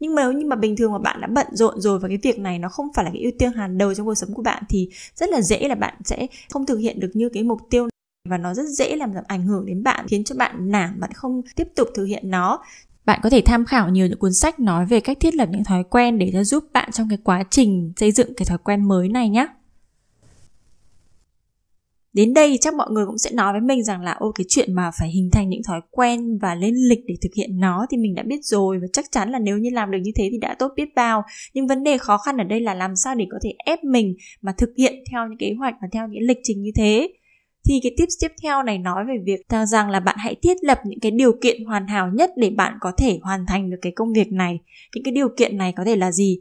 Nhưng 0.00 0.14
mà 0.14 0.22
nếu 0.22 0.32
như 0.32 0.46
mà 0.46 0.56
bình 0.56 0.76
thường 0.76 0.92
mà 0.92 0.98
bạn 0.98 1.20
đã 1.20 1.26
bận 1.26 1.46
rộn 1.52 1.80
rồi 1.80 1.98
và 1.98 2.08
cái 2.08 2.18
việc 2.22 2.38
này 2.38 2.58
nó 2.58 2.68
không 2.68 2.88
phải 2.94 3.04
là 3.04 3.10
cái 3.10 3.22
ưu 3.22 3.32
tiên 3.38 3.52
hàng 3.52 3.78
đầu 3.78 3.94
trong 3.94 4.06
cuộc 4.06 4.14
sống 4.14 4.34
của 4.34 4.42
bạn 4.42 4.62
thì 4.68 4.88
rất 5.14 5.30
là 5.30 5.40
dễ 5.40 5.68
là 5.68 5.74
bạn 5.74 5.94
sẽ 6.04 6.26
không 6.50 6.66
thực 6.66 6.76
hiện 6.76 7.00
được 7.00 7.10
như 7.14 7.28
cái 7.28 7.42
mục 7.42 7.60
tiêu 7.70 7.82
này 7.82 7.90
và 8.30 8.38
nó 8.38 8.54
rất 8.54 8.66
dễ 8.66 8.96
làm 8.96 9.12
giảm 9.14 9.24
ảnh 9.26 9.46
hưởng 9.46 9.66
đến 9.66 9.82
bạn, 9.82 10.06
khiến 10.08 10.24
cho 10.24 10.34
bạn 10.34 10.70
nản, 10.70 11.00
bạn 11.00 11.12
không 11.12 11.42
tiếp 11.56 11.68
tục 11.76 11.88
thực 11.94 12.04
hiện 12.04 12.30
nó. 12.30 12.62
Bạn 13.04 13.20
có 13.22 13.30
thể 13.30 13.42
tham 13.44 13.64
khảo 13.64 13.88
nhiều 13.88 14.06
những 14.06 14.18
cuốn 14.18 14.32
sách 14.32 14.60
nói 14.60 14.86
về 14.86 15.00
cách 15.00 15.20
thiết 15.20 15.34
lập 15.34 15.48
những 15.52 15.64
thói 15.64 15.84
quen 15.84 16.18
để 16.18 16.30
cho 16.32 16.44
giúp 16.44 16.64
bạn 16.72 16.92
trong 16.92 17.08
cái 17.08 17.18
quá 17.24 17.44
trình 17.50 17.92
xây 17.96 18.12
dựng 18.12 18.34
cái 18.36 18.46
thói 18.46 18.58
quen 18.58 18.88
mới 18.88 19.08
này 19.08 19.28
nhé 19.28 19.46
đến 22.12 22.34
đây 22.34 22.58
chắc 22.60 22.74
mọi 22.74 22.90
người 22.90 23.06
cũng 23.06 23.18
sẽ 23.18 23.30
nói 23.30 23.52
với 23.52 23.60
mình 23.60 23.84
rằng 23.84 24.02
là, 24.02 24.12
ô, 24.12 24.32
cái 24.34 24.44
chuyện 24.48 24.74
mà 24.74 24.90
phải 25.00 25.10
hình 25.10 25.30
thành 25.32 25.48
những 25.48 25.62
thói 25.68 25.80
quen 25.90 26.38
và 26.38 26.54
lên 26.54 26.74
lịch 26.74 27.00
để 27.06 27.14
thực 27.22 27.34
hiện 27.36 27.58
nó 27.58 27.86
thì 27.90 27.96
mình 27.96 28.14
đã 28.14 28.22
biết 28.22 28.44
rồi 28.44 28.78
và 28.78 28.86
chắc 28.92 29.04
chắn 29.10 29.30
là 29.30 29.38
nếu 29.38 29.58
như 29.58 29.70
làm 29.70 29.90
được 29.90 29.98
như 30.02 30.10
thế 30.14 30.28
thì 30.32 30.38
đã 30.38 30.54
tốt 30.58 30.72
biết 30.76 30.94
bao. 30.96 31.22
Nhưng 31.54 31.66
vấn 31.66 31.82
đề 31.82 31.98
khó 31.98 32.18
khăn 32.18 32.36
ở 32.36 32.44
đây 32.44 32.60
là 32.60 32.74
làm 32.74 32.96
sao 32.96 33.14
để 33.14 33.26
có 33.30 33.38
thể 33.44 33.50
ép 33.64 33.84
mình 33.84 34.14
mà 34.42 34.52
thực 34.58 34.70
hiện 34.78 34.94
theo 35.10 35.26
những 35.28 35.38
kế 35.38 35.54
hoạch 35.58 35.74
và 35.82 35.88
theo 35.92 36.08
những 36.08 36.22
lịch 36.22 36.38
trình 36.42 36.62
như 36.62 36.70
thế. 36.76 37.08
Thì 37.68 37.80
cái 37.82 37.92
tips 37.96 38.14
tiếp 38.20 38.32
theo 38.42 38.62
này 38.62 38.78
nói 38.78 39.04
về 39.08 39.14
việc 39.24 39.48
ta 39.48 39.66
rằng 39.66 39.90
là 39.90 40.00
bạn 40.00 40.16
hãy 40.18 40.34
thiết 40.42 40.56
lập 40.62 40.78
những 40.86 41.00
cái 41.00 41.10
điều 41.10 41.32
kiện 41.42 41.64
hoàn 41.64 41.86
hảo 41.86 42.10
nhất 42.14 42.30
để 42.36 42.50
bạn 42.50 42.74
có 42.80 42.92
thể 42.98 43.18
hoàn 43.22 43.46
thành 43.48 43.70
được 43.70 43.76
cái 43.82 43.92
công 43.92 44.12
việc 44.12 44.32
này. 44.32 44.58
Những 44.94 45.04
cái 45.04 45.12
điều 45.12 45.28
kiện 45.36 45.56
này 45.56 45.72
có 45.76 45.84
thể 45.84 45.96
là 45.96 46.12
gì? 46.12 46.40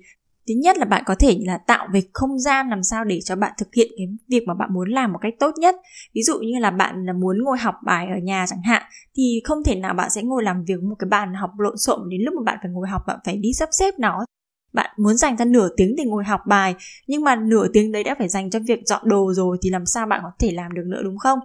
Thứ 0.51 0.59
nhất 0.63 0.77
là 0.77 0.85
bạn 0.85 1.03
có 1.05 1.15
thể 1.19 1.37
là 1.45 1.57
tạo 1.57 1.87
về 1.93 2.01
không 2.13 2.39
gian 2.39 2.69
làm 2.69 2.83
sao 2.83 3.03
để 3.03 3.19
cho 3.25 3.35
bạn 3.35 3.51
thực 3.57 3.67
hiện 3.75 3.87
cái 3.97 4.07
việc 4.27 4.43
mà 4.47 4.53
bạn 4.53 4.73
muốn 4.73 4.89
làm 4.89 5.11
một 5.11 5.19
cách 5.21 5.33
tốt 5.39 5.51
nhất. 5.57 5.75
Ví 6.15 6.21
dụ 6.21 6.39
như 6.39 6.59
là 6.59 6.71
bạn 6.71 7.05
là 7.05 7.13
muốn 7.13 7.43
ngồi 7.43 7.57
học 7.57 7.75
bài 7.85 8.07
ở 8.07 8.19
nhà 8.23 8.45
chẳng 8.49 8.61
hạn, 8.63 8.83
thì 9.17 9.41
không 9.43 9.63
thể 9.63 9.75
nào 9.75 9.93
bạn 9.93 10.09
sẽ 10.09 10.23
ngồi 10.23 10.43
làm 10.43 10.63
việc 10.63 10.83
một 10.83 10.95
cái 10.99 11.07
bàn 11.09 11.33
học 11.33 11.51
lộn 11.57 11.77
xộn 11.77 12.09
đến 12.09 12.21
lúc 12.21 12.33
mà 12.33 12.41
bạn 12.45 12.57
phải 12.61 12.71
ngồi 12.71 12.87
học, 12.87 13.01
bạn 13.07 13.19
phải 13.25 13.37
đi 13.37 13.53
sắp 13.53 13.69
xếp 13.71 13.93
nó. 13.99 14.25
Bạn 14.73 14.89
muốn 14.97 15.17
dành 15.17 15.37
ra 15.37 15.45
nửa 15.45 15.69
tiếng 15.77 15.95
để 15.97 16.03
ngồi 16.05 16.23
học 16.23 16.41
bài, 16.47 16.75
nhưng 17.07 17.23
mà 17.23 17.35
nửa 17.35 17.67
tiếng 17.73 17.91
đấy 17.91 18.03
đã 18.03 18.15
phải 18.19 18.29
dành 18.29 18.49
cho 18.49 18.59
việc 18.67 18.79
dọn 18.85 19.01
đồ 19.09 19.33
rồi 19.33 19.57
thì 19.61 19.69
làm 19.69 19.85
sao 19.85 20.07
bạn 20.07 20.19
có 20.23 20.31
thể 20.39 20.51
làm 20.51 20.73
được 20.73 20.83
nữa, 20.85 21.01
đúng 21.03 21.17
không? 21.17 21.39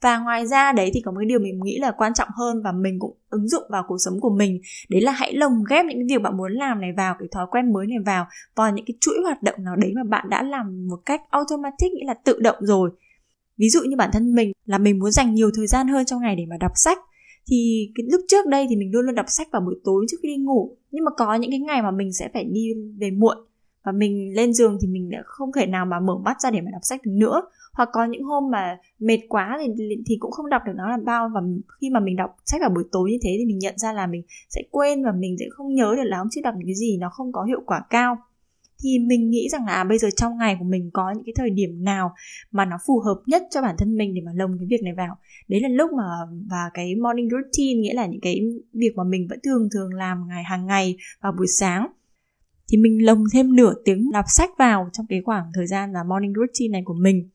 Và 0.00 0.18
ngoài 0.18 0.46
ra 0.46 0.72
đấy 0.72 0.90
thì 0.94 1.00
có 1.04 1.10
một 1.12 1.18
cái 1.20 1.26
điều 1.26 1.38
mình 1.38 1.60
nghĩ 1.64 1.78
là 1.78 1.92
quan 1.98 2.14
trọng 2.14 2.28
hơn 2.34 2.62
và 2.64 2.72
mình 2.72 2.98
cũng 2.98 3.16
ứng 3.30 3.48
dụng 3.48 3.62
vào 3.70 3.84
cuộc 3.88 3.96
sống 3.98 4.20
của 4.20 4.30
mình, 4.30 4.60
đấy 4.88 5.00
là 5.00 5.12
hãy 5.12 5.32
lồng 5.34 5.64
ghép 5.70 5.86
những 5.86 5.98
cái 5.98 6.06
việc 6.08 6.22
bạn 6.22 6.36
muốn 6.36 6.52
làm 6.52 6.80
này 6.80 6.90
vào, 6.96 7.14
cái 7.18 7.28
thói 7.32 7.46
quen 7.50 7.72
mới 7.72 7.86
này 7.86 7.98
vào 8.06 8.26
vào 8.56 8.72
những 8.72 8.84
cái 8.84 8.94
chuỗi 9.00 9.14
hoạt 9.24 9.42
động 9.42 9.54
nào 9.58 9.76
đấy 9.76 9.92
mà 9.96 10.02
bạn 10.04 10.30
đã 10.30 10.42
làm 10.42 10.88
một 10.88 10.98
cách 11.06 11.22
automatic, 11.30 11.92
nghĩa 11.92 12.06
là 12.06 12.14
tự 12.24 12.38
động 12.40 12.56
rồi. 12.60 12.90
Ví 13.56 13.68
dụ 13.68 13.80
như 13.82 13.96
bản 13.96 14.10
thân 14.12 14.34
mình 14.34 14.52
là 14.64 14.78
mình 14.78 14.98
muốn 14.98 15.10
dành 15.10 15.34
nhiều 15.34 15.50
thời 15.54 15.66
gian 15.66 15.88
hơn 15.88 16.04
trong 16.04 16.20
ngày 16.20 16.36
để 16.36 16.46
mà 16.50 16.56
đọc 16.60 16.72
sách, 16.74 16.98
thì 17.50 17.90
cái 17.94 18.06
lúc 18.10 18.20
trước 18.28 18.46
đây 18.46 18.66
thì 18.70 18.76
mình 18.76 18.90
luôn 18.92 19.06
luôn 19.06 19.14
đọc 19.14 19.26
sách 19.28 19.48
vào 19.52 19.62
buổi 19.62 19.74
tối 19.84 20.06
trước 20.10 20.16
khi 20.22 20.28
đi 20.28 20.36
ngủ. 20.36 20.76
Nhưng 20.90 21.04
mà 21.04 21.10
có 21.16 21.34
những 21.34 21.50
cái 21.50 21.60
ngày 21.60 21.82
mà 21.82 21.90
mình 21.90 22.12
sẽ 22.12 22.28
phải 22.34 22.44
đi 22.44 22.68
về 22.98 23.10
muộn 23.10 23.36
và 23.84 23.92
mình 23.92 24.32
lên 24.36 24.54
giường 24.54 24.78
thì 24.82 24.88
mình 24.88 25.10
đã 25.10 25.18
không 25.24 25.52
thể 25.52 25.66
nào 25.66 25.86
mà 25.86 26.00
mở 26.00 26.18
mắt 26.24 26.40
ra 26.40 26.50
để 26.50 26.60
mà 26.60 26.70
đọc 26.72 26.80
sách 26.82 27.00
được 27.04 27.12
nữa 27.14 27.42
hoặc 27.78 27.88
có 27.92 28.04
những 28.04 28.22
hôm 28.22 28.50
mà 28.50 28.78
mệt 28.98 29.18
quá 29.28 29.58
thì 29.60 29.84
thì 30.06 30.16
cũng 30.20 30.30
không 30.30 30.50
đọc 30.50 30.62
được 30.66 30.72
nó 30.76 30.88
làm 30.90 31.04
bao. 31.04 31.30
Và 31.34 31.40
khi 31.80 31.90
mà 31.90 32.00
mình 32.00 32.16
đọc 32.16 32.30
sách 32.44 32.60
vào 32.60 32.70
buổi 32.70 32.84
tối 32.92 33.10
như 33.10 33.18
thế 33.22 33.36
thì 33.38 33.44
mình 33.46 33.58
nhận 33.58 33.78
ra 33.78 33.92
là 33.92 34.06
mình 34.06 34.22
sẽ 34.48 34.62
quên 34.70 35.04
và 35.04 35.12
mình 35.12 35.36
sẽ 35.38 35.46
không 35.50 35.74
nhớ 35.74 35.94
được 35.96 36.04
là 36.04 36.18
hôm 36.18 36.28
trước 36.30 36.40
đọc 36.44 36.54
những 36.58 36.66
cái 36.66 36.74
gì 36.74 36.98
nó 37.00 37.10
không 37.10 37.32
có 37.32 37.44
hiệu 37.44 37.60
quả 37.66 37.80
cao. 37.90 38.16
Thì 38.82 38.98
mình 38.98 39.30
nghĩ 39.30 39.48
rằng 39.52 39.66
là 39.66 39.72
à, 39.72 39.84
bây 39.84 39.98
giờ 39.98 40.08
trong 40.16 40.38
ngày 40.38 40.56
của 40.58 40.64
mình 40.64 40.90
có 40.92 41.10
những 41.10 41.24
cái 41.24 41.32
thời 41.36 41.50
điểm 41.50 41.84
nào 41.84 42.12
mà 42.50 42.64
nó 42.64 42.76
phù 42.86 43.00
hợp 43.00 43.22
nhất 43.26 43.42
cho 43.50 43.62
bản 43.62 43.74
thân 43.78 43.96
mình 43.96 44.14
để 44.14 44.20
mà 44.26 44.32
lồng 44.34 44.58
cái 44.58 44.66
việc 44.70 44.82
này 44.84 44.94
vào? 44.96 45.16
Đấy 45.48 45.60
là 45.60 45.68
lúc 45.68 45.90
mà 45.92 46.04
và 46.50 46.70
cái 46.74 46.94
morning 46.94 47.28
routine 47.30 47.80
nghĩa 47.80 47.94
là 47.94 48.06
những 48.06 48.20
cái 48.20 48.40
việc 48.72 48.92
mà 48.96 49.04
mình 49.04 49.26
vẫn 49.30 49.38
thường 49.44 49.68
thường 49.74 49.94
làm 49.94 50.28
ngày 50.28 50.44
hàng 50.44 50.66
ngày 50.66 50.96
vào 51.22 51.32
buổi 51.32 51.46
sáng. 51.46 51.86
Thì 52.68 52.78
mình 52.78 53.06
lồng 53.06 53.24
thêm 53.32 53.56
nửa 53.56 53.74
tiếng 53.84 54.10
đọc 54.12 54.24
sách 54.28 54.50
vào 54.58 54.88
trong 54.92 55.06
cái 55.08 55.22
khoảng 55.24 55.44
thời 55.54 55.66
gian 55.66 55.92
là 55.92 56.04
morning 56.04 56.32
routine 56.34 56.72
này 56.72 56.82
của 56.84 56.94
mình 56.94 57.28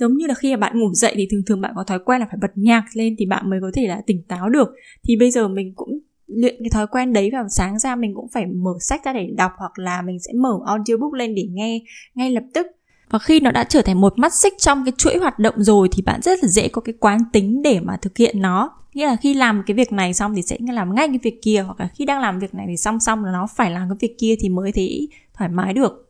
giống 0.00 0.16
như 0.16 0.26
là 0.26 0.34
khi 0.34 0.50
mà 0.50 0.56
bạn 0.56 0.80
ngủ 0.80 0.92
dậy 0.92 1.14
thì 1.16 1.28
thường 1.30 1.42
thường 1.46 1.60
bạn 1.60 1.72
có 1.76 1.84
thói 1.84 1.98
quen 2.04 2.20
là 2.20 2.26
phải 2.26 2.38
bật 2.40 2.52
nhạc 2.54 2.84
lên 2.94 3.14
thì 3.18 3.26
bạn 3.26 3.50
mới 3.50 3.60
có 3.60 3.70
thể 3.74 3.86
là 3.86 4.00
tỉnh 4.06 4.22
táo 4.28 4.48
được. 4.48 4.68
Thì 5.04 5.16
bây 5.16 5.30
giờ 5.30 5.48
mình 5.48 5.72
cũng 5.76 6.00
luyện 6.26 6.54
cái 6.58 6.70
thói 6.70 6.86
quen 6.86 7.12
đấy 7.12 7.30
vào 7.32 7.48
sáng 7.48 7.78
ra 7.78 7.96
mình 7.96 8.14
cũng 8.14 8.28
phải 8.28 8.46
mở 8.46 8.72
sách 8.80 9.04
ra 9.04 9.12
để 9.12 9.28
đọc 9.36 9.52
hoặc 9.56 9.78
là 9.78 10.02
mình 10.02 10.18
sẽ 10.20 10.32
mở 10.32 10.58
audiobook 10.66 11.12
lên 11.12 11.34
để 11.34 11.46
nghe 11.50 11.80
ngay 12.14 12.30
lập 12.30 12.44
tức. 12.54 12.66
Và 13.10 13.18
khi 13.18 13.40
nó 13.40 13.50
đã 13.50 13.64
trở 13.64 13.82
thành 13.82 14.00
một 14.00 14.18
mắt 14.18 14.34
xích 14.34 14.52
trong 14.58 14.84
cái 14.84 14.92
chuỗi 14.98 15.16
hoạt 15.16 15.38
động 15.38 15.54
rồi 15.56 15.88
thì 15.92 16.02
bạn 16.02 16.20
rất 16.22 16.44
là 16.44 16.48
dễ 16.48 16.68
có 16.68 16.80
cái 16.82 16.94
quán 17.00 17.20
tính 17.32 17.62
để 17.62 17.80
mà 17.80 17.96
thực 18.02 18.16
hiện 18.16 18.40
nó. 18.40 18.70
Nghĩa 18.94 19.06
là 19.06 19.16
khi 19.16 19.34
làm 19.34 19.62
cái 19.66 19.74
việc 19.74 19.92
này 19.92 20.14
xong 20.14 20.34
thì 20.34 20.42
sẽ 20.42 20.56
làm 20.72 20.94
ngay 20.94 21.08
cái 21.08 21.18
việc 21.22 21.42
kia 21.42 21.62
hoặc 21.66 21.80
là 21.80 21.88
khi 21.94 22.04
đang 22.04 22.20
làm 22.20 22.38
việc 22.38 22.54
này 22.54 22.66
thì 22.68 22.76
song 22.76 23.00
song 23.00 23.24
là 23.24 23.32
nó 23.32 23.46
phải 23.56 23.70
làm 23.70 23.88
cái 23.88 23.96
việc 24.00 24.16
kia 24.18 24.34
thì 24.40 24.48
mới 24.48 24.72
thấy 24.72 25.08
thoải 25.34 25.50
mái 25.50 25.74
được 25.74 26.09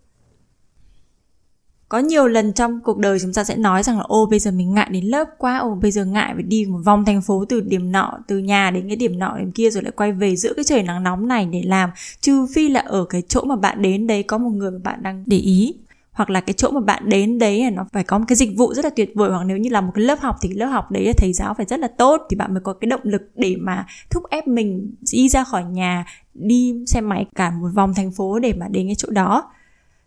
có 1.91 1.99
nhiều 1.99 2.27
lần 2.27 2.53
trong 2.53 2.81
cuộc 2.81 2.99
đời 2.99 3.19
chúng 3.23 3.33
ta 3.33 3.45
sẽ 3.45 3.57
nói 3.57 3.83
rằng 3.83 3.97
là, 3.99 4.03
ô, 4.03 4.27
bây 4.27 4.39
giờ 4.39 4.51
mình 4.51 4.75
ngại 4.75 4.89
đến 4.93 5.05
lớp 5.05 5.29
quá, 5.39 5.59
ô, 5.59 5.79
bây 5.83 5.91
giờ 5.91 6.05
ngại 6.05 6.31
phải 6.35 6.43
đi 6.43 6.65
một 6.69 6.79
vòng 6.85 7.05
thành 7.05 7.23
phố 7.23 7.45
từ 7.49 7.61
điểm 7.61 7.93
nọ, 7.93 8.19
từ 8.27 8.39
nhà 8.39 8.71
đến 8.71 8.89
cái 8.89 8.97
điểm 8.97 9.19
nọ, 9.19 9.37
điểm 9.39 9.53
kia 9.53 9.71
rồi 9.71 9.83
lại 9.83 9.93
quay 9.97 10.13
về 10.13 10.37
giữa 10.37 10.53
cái 10.57 10.65
trời 10.65 10.83
nắng 10.83 11.03
nóng 11.03 11.29
này 11.29 11.49
để 11.53 11.63
làm. 11.67 11.91
Trừ 12.21 12.47
phi 12.55 12.69
là 12.69 12.81
ở 12.81 13.05
cái 13.05 13.23
chỗ 13.29 13.45
mà 13.45 13.57
bạn 13.57 13.83
đến 13.83 14.07
đấy 14.07 14.23
có 14.23 14.39
một 14.39 14.51
người 14.51 14.71
mà 14.71 14.79
bạn 14.85 15.03
đang 15.03 15.25
để 15.27 15.37
ý, 15.37 15.75
hoặc 16.13 16.31
là 16.31 16.41
cái 16.41 16.55
chỗ 16.55 16.71
mà 16.71 16.81
bạn 16.81 17.09
đến 17.09 17.39
đấy 17.39 17.65
là 17.65 17.71
nó 17.71 17.87
phải 17.93 18.05
có 18.05 18.19
một 18.19 18.25
cái 18.29 18.37
dịch 18.37 18.51
vụ 18.57 18.75
rất 18.75 18.85
là 18.85 18.91
tuyệt 18.97 19.13
vời, 19.15 19.31
hoặc 19.31 19.45
nếu 19.45 19.57
như 19.57 19.71
là 19.71 19.81
một 19.81 19.93
cái 19.95 20.05
lớp 20.05 20.21
học 20.21 20.37
thì 20.43 20.49
lớp 20.49 20.67
học 20.67 20.91
đấy 20.91 21.05
là 21.07 21.13
thầy 21.17 21.33
giáo 21.33 21.55
phải 21.55 21.67
rất 21.67 21.81
là 21.81 21.89
tốt, 21.89 22.27
thì 22.31 22.37
bạn 22.37 22.55
mới 22.55 22.61
có 22.61 22.73
cái 22.73 22.89
động 22.89 23.01
lực 23.05 23.23
để 23.37 23.57
mà 23.61 23.87
thúc 24.11 24.23
ép 24.31 24.49
mình 24.49 24.95
đi 25.13 25.29
ra 25.29 25.45
khỏi 25.45 25.65
nhà, 25.65 26.05
đi 26.35 26.75
xe 26.87 27.01
máy 27.01 27.27
cả 27.35 27.51
một 27.51 27.69
vòng 27.75 27.95
thành 27.95 28.11
phố 28.11 28.39
để 28.39 28.53
mà 28.53 28.69
đến 28.69 28.87
cái 28.87 28.95
chỗ 28.95 29.11
đó 29.11 29.51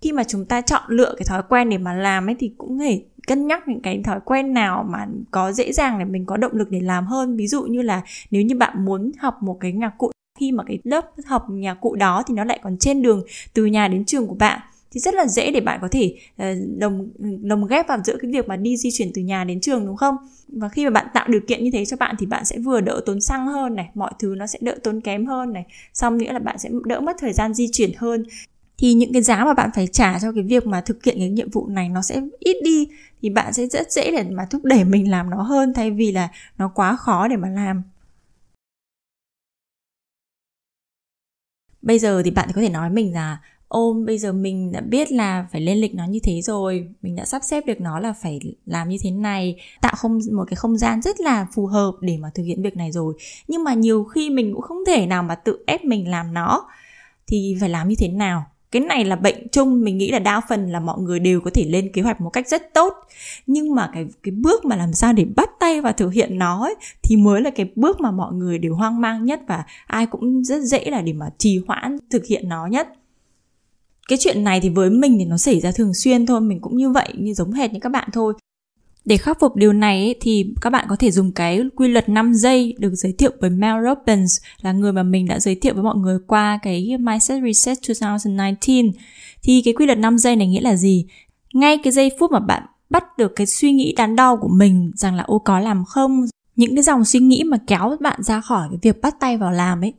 khi 0.03 0.12
mà 0.12 0.24
chúng 0.24 0.45
ta 0.45 0.62
chọn 0.62 0.83
lựa 0.88 1.13
cái 1.17 1.25
thói 1.29 1.41
quen 1.50 1.69
để 1.69 1.77
mà 1.77 1.93
làm 1.93 2.29
ấy 2.29 2.36
thì 2.39 2.53
cũng 2.57 2.79
phải 2.79 3.05
cân 3.27 3.48
nhắc 3.48 3.67
những 3.67 3.81
cái 3.81 4.01
thói 4.03 4.19
quen 4.25 4.53
nào 4.53 4.86
mà 4.89 5.07
có 5.31 5.51
dễ 5.51 5.74
dàng 5.74 6.00
để 6.00 6.05
mình 6.05 6.25
có 6.25 6.38
động 6.38 6.51
lực 6.55 6.72
để 6.72 6.79
làm 6.79 7.05
hơn. 7.05 7.38
Ví 7.38 7.48
dụ 7.48 7.63
như 7.63 7.81
là 7.81 8.01
nếu 8.31 8.41
như 8.41 8.55
bạn 8.55 8.86
muốn 8.86 9.12
học 9.19 9.43
một 9.43 9.57
cái 9.60 9.72
nhạc 9.72 9.91
cụ, 9.98 10.12
khi 10.39 10.51
mà 10.51 10.63
cái 10.67 10.79
lớp 10.83 11.05
học 11.25 11.45
nhạc 11.50 11.74
cụ 11.74 11.95
đó 11.95 12.24
thì 12.27 12.33
nó 12.33 12.43
lại 12.43 12.60
còn 12.63 12.77
trên 12.77 13.01
đường 13.01 13.24
từ 13.53 13.65
nhà 13.65 13.88
đến 13.88 14.05
trường 14.05 14.27
của 14.27 14.36
bạn 14.36 14.60
thì 14.91 15.00
rất 15.00 15.13
là 15.13 15.27
dễ 15.27 15.51
để 15.51 15.60
bạn 15.60 15.79
có 15.81 15.88
thể 15.91 16.15
ờ, 16.38 16.53
lồng 16.79 17.10
đồng 17.17 17.39
lồng 17.43 17.67
ghép 17.67 17.88
vào 17.88 17.98
giữa 18.05 18.17
cái 18.22 18.31
việc 18.31 18.48
mà 18.48 18.55
đi 18.55 18.77
di 18.77 18.89
chuyển 18.91 19.12
từ 19.13 19.22
nhà 19.22 19.43
đến 19.43 19.62
trường, 19.62 19.86
đúng 19.86 19.98
không? 19.98 20.15
Và 20.48 20.69
khi 20.69 20.83
mà 20.83 20.89
bạn 20.89 21.07
tạo 21.13 21.27
điều 21.27 21.41
kiện 21.48 21.63
như 21.63 21.69
thế 21.74 21.86
cho 21.86 21.98
bạn 21.98 22.15
thì 22.19 22.25
bạn 22.25 22.45
sẽ 22.45 22.57
vừa 22.57 22.81
đỡ 22.81 23.01
tốn 23.05 23.22
xăng 23.22 23.48
hơn 23.48 23.75
này, 23.75 23.89
mọi 23.93 24.12
thứ 24.19 24.36
nó 24.38 24.48
sẽ 24.48 24.60
đỡ 24.62 24.75
tốn 24.83 25.01
kém 25.01 25.25
hơn 25.25 25.53
này, 25.53 25.65
xong 25.93 26.17
nữa 26.17 26.31
là 26.31 26.39
bạn 26.39 26.57
sẽ 26.57 26.69
đỡ 26.86 27.00
mất 27.00 27.15
thời 27.19 27.33
gian 27.33 27.53
di 27.53 27.67
chuyển 27.72 27.91
hơn 27.98 28.24
thì 28.77 28.94
những 28.94 29.13
cái 29.13 29.22
giá 29.22 29.46
mà 29.46 29.53
bạn 29.53 29.70
phải 29.75 29.88
trả 29.88 30.20
cho 30.20 30.32
cái 30.32 30.44
việc 30.44 30.68
mà 30.68 30.82
thực 30.82 31.03
hiện 31.03 31.15
cái 31.20 31.30
nhiệm 31.30 31.50
vụ 31.50 31.68
này 31.68 31.89
nó 31.89 32.01
sẽ 32.01 32.22
ít 32.39 32.58
đi. 32.63 32.88
Thì 33.22 33.30
bạn 33.30 33.53
sẽ 33.53 33.68
rất 33.68 33.92
dễ 33.92 34.12
để 34.12 34.24
mà 34.24 34.46
thúc 34.46 34.63
đẩy 34.63 34.84
mình 34.84 35.12
làm 35.12 35.30
nó 35.30 35.42
hơn 35.42 35.74
thay 35.74 35.92
vì 35.92 36.12
là 36.12 36.30
nó 36.58 36.72
quá 36.75 36.96
khó 36.96 37.27
để 37.27 37.36
mà 37.36 37.50
làm. 37.50 37.84
Bây 41.82 42.00
giờ 42.00 42.22
thì 42.25 42.32
bạn 42.32 42.50
có 42.56 42.62
thể 42.62 42.70
nói 42.70 42.89
mình 42.89 43.13
là, 43.13 43.38
ôm, 43.68 44.06
bây 44.06 44.18
giờ 44.18 44.34
mình 44.34 44.72
đã 44.72 44.82
biết 44.82 45.12
là 45.12 45.48
phải 45.51 45.62
lên 45.62 45.77
lịch 45.77 45.96
nó 45.96 46.06
như 46.06 46.20
thế 46.24 46.42
rồi, 46.42 46.88
mình 47.01 47.15
đã 47.15 47.25
sắp 47.25 47.42
xếp 47.44 47.65
được 47.65 47.82
nó 47.82 48.00
là 48.00 48.13
phải 48.13 48.39
làm 48.65 48.89
như 48.89 48.98
thế 49.01 49.12
này, 49.12 49.56
tạo 49.82 49.94
không, 49.98 50.20
một 50.32 50.44
cái 50.48 50.56
không 50.56 50.77
gian 50.77 51.01
rất 51.01 51.20
là 51.20 51.48
phù 51.53 51.65
hợp 51.65 51.92
để 52.01 52.18
mà 52.18 52.30
thực 52.36 52.44
hiện 52.44 52.63
việc 52.63 52.77
này 52.77 52.92
rồi. 52.92 53.13
Nhưng 53.48 53.63
mà 53.63 53.74
nhiều 53.74 54.03
khi 54.03 54.30
mình 54.30 54.53
cũng 54.53 54.62
không 54.62 54.77
thể 54.88 55.06
nào 55.06 55.24
mà 55.24 55.36
tự 55.36 55.63
ép 55.68 55.86
mình 55.86 56.10
làm 56.10 56.34
nó. 56.34 56.70
Thì 57.27 57.58
phải 57.60 57.70
làm 57.70 57.89
như 57.89 57.96
thế 58.00 58.08
nào? 58.08 58.46
Cái 58.74 58.82
này 58.82 59.06
là 59.06 59.15
bệnh 59.15 59.48
chung 59.51 59.84
mình 59.84 59.98
nghĩ 59.98 60.12
là 60.12 60.20
đa 60.20 60.42
phần 60.50 60.72
là 60.72 60.80
mọi 60.80 61.00
người 61.01 61.20
đều 61.20 61.42
có 61.42 61.51
thể 61.53 61.65
lên 61.65 61.92
kế 61.94 62.01
hoạch 62.01 62.22
một 62.22 62.30
cách 62.30 62.48
rất 62.48 62.74
tốt. 62.74 62.94
Nhưng 63.48 63.75
mà 63.75 63.89
cái 63.94 64.08
cái 64.24 64.32
bước 64.32 64.65
mà 64.65 64.75
làm 64.75 64.94
sao 64.94 65.13
để 65.13 65.25
bắt 65.36 65.50
tay 65.60 65.82
và 65.82 65.92
thực 65.92 66.13
hiện 66.13 66.39
nó 66.39 66.63
ấy, 66.63 66.75
thì 67.03 67.18
mới 67.18 67.42
là 67.42 67.50
cái 67.50 67.72
bước 67.75 68.00
mà 68.00 68.12
mọi 68.12 68.34
người 68.34 68.58
đều 68.58 68.75
hoang 68.75 69.01
mang 69.01 69.25
nhất 69.25 69.42
và 69.48 69.63
ai 69.88 70.06
cũng 70.06 70.44
rất 70.44 70.62
dễ 70.62 70.86
là 70.86 71.01
để 71.01 71.13
mà 71.13 71.30
trì 71.38 71.62
hoãn 71.68 71.98
thực 72.10 72.25
hiện 72.25 72.50
nó 72.50 72.68
nhất. 72.68 72.88
Cái 74.08 74.18
chuyện 74.22 74.44
này 74.44 74.60
thì 74.62 74.70
với 74.70 74.89
mình 74.89 75.15
thì 75.20 75.25
nó 75.25 75.38
xảy 75.38 75.60
ra 75.60 75.72
thường 75.72 75.94
xuyên 75.94 76.25
thôi 76.25 76.42
mình 76.42 76.62
cũng 76.62 76.77
như 76.77 76.89
vậy 76.89 77.13
như 77.18 77.34
giống 77.34 77.51
hệt 77.51 77.74
như 77.74 77.80
các 77.82 77.92
bạn 77.92 78.10
thôi 78.13 78.34
để 79.05 79.17
khắc 79.17 79.39
phục 79.39 79.55
điều 79.55 79.74
này 79.74 80.15
thì 80.22 80.45
các 80.62 80.69
bạn 80.69 80.86
có 80.89 80.95
thể 80.95 81.12
dùng 81.12 81.31
cái 81.31 81.62
quy 81.75 81.88
luật 81.88 82.10
5 82.10 82.33
giây 82.33 82.75
được 82.77 82.95
giới 82.95 83.13
thiệu 83.17 83.31
bởi 83.41 83.50
Mel 83.50 83.86
Robbins 83.86 84.38
là 84.62 84.72
người 84.72 84.93
mà 84.93 85.03
mình 85.03 85.27
đã 85.27 85.39
giới 85.39 85.55
thiệu 85.55 85.74
với 85.74 85.83
mọi 85.83 85.95
người 85.95 86.17
qua 86.27 86.60
cái 86.62 86.98
Mindset 87.00 87.43
Reset 87.43 87.77
2019. 88.01 88.91
Thì 89.43 89.62
cái 89.65 89.74
quy 89.74 89.86
luật 89.86 89.98
5 89.98 90.17
giây 90.17 90.36
này 90.36 90.48
nghĩa 90.48 90.62
là 90.62 90.75
gì? 90.75 91.05
Ngay 91.53 91.77
cái 91.83 91.93
giây 91.93 92.12
phút 92.19 92.31
mà 92.31 92.39
bạn 92.39 92.63
bắt 92.89 93.17
được 93.17 93.36
cái 93.36 93.48
suy 93.48 93.72
nghĩ 93.72 93.93
đắn 93.98 94.15
đo 94.15 94.36
của 94.36 94.48
mình 94.48 94.91
rằng 94.95 95.15
là 95.15 95.24
ô 95.24 95.39
có 95.39 95.60
làm 95.60 95.86
không 95.86 96.25
những 96.55 96.75
cái 96.75 96.83
dòng 96.83 97.05
suy 97.05 97.19
nghĩ 97.19 97.43
mà 97.43 97.57
kéo 97.67 97.98
bạn 98.00 98.24
ra 98.24 98.41
khỏi 98.41 98.67
cái 98.69 98.79
việc 98.81 99.01
bắt 99.01 99.15
tay 99.19 99.38
vào 99.38 99.51
làm 99.51 99.83
ấy 99.83 99.93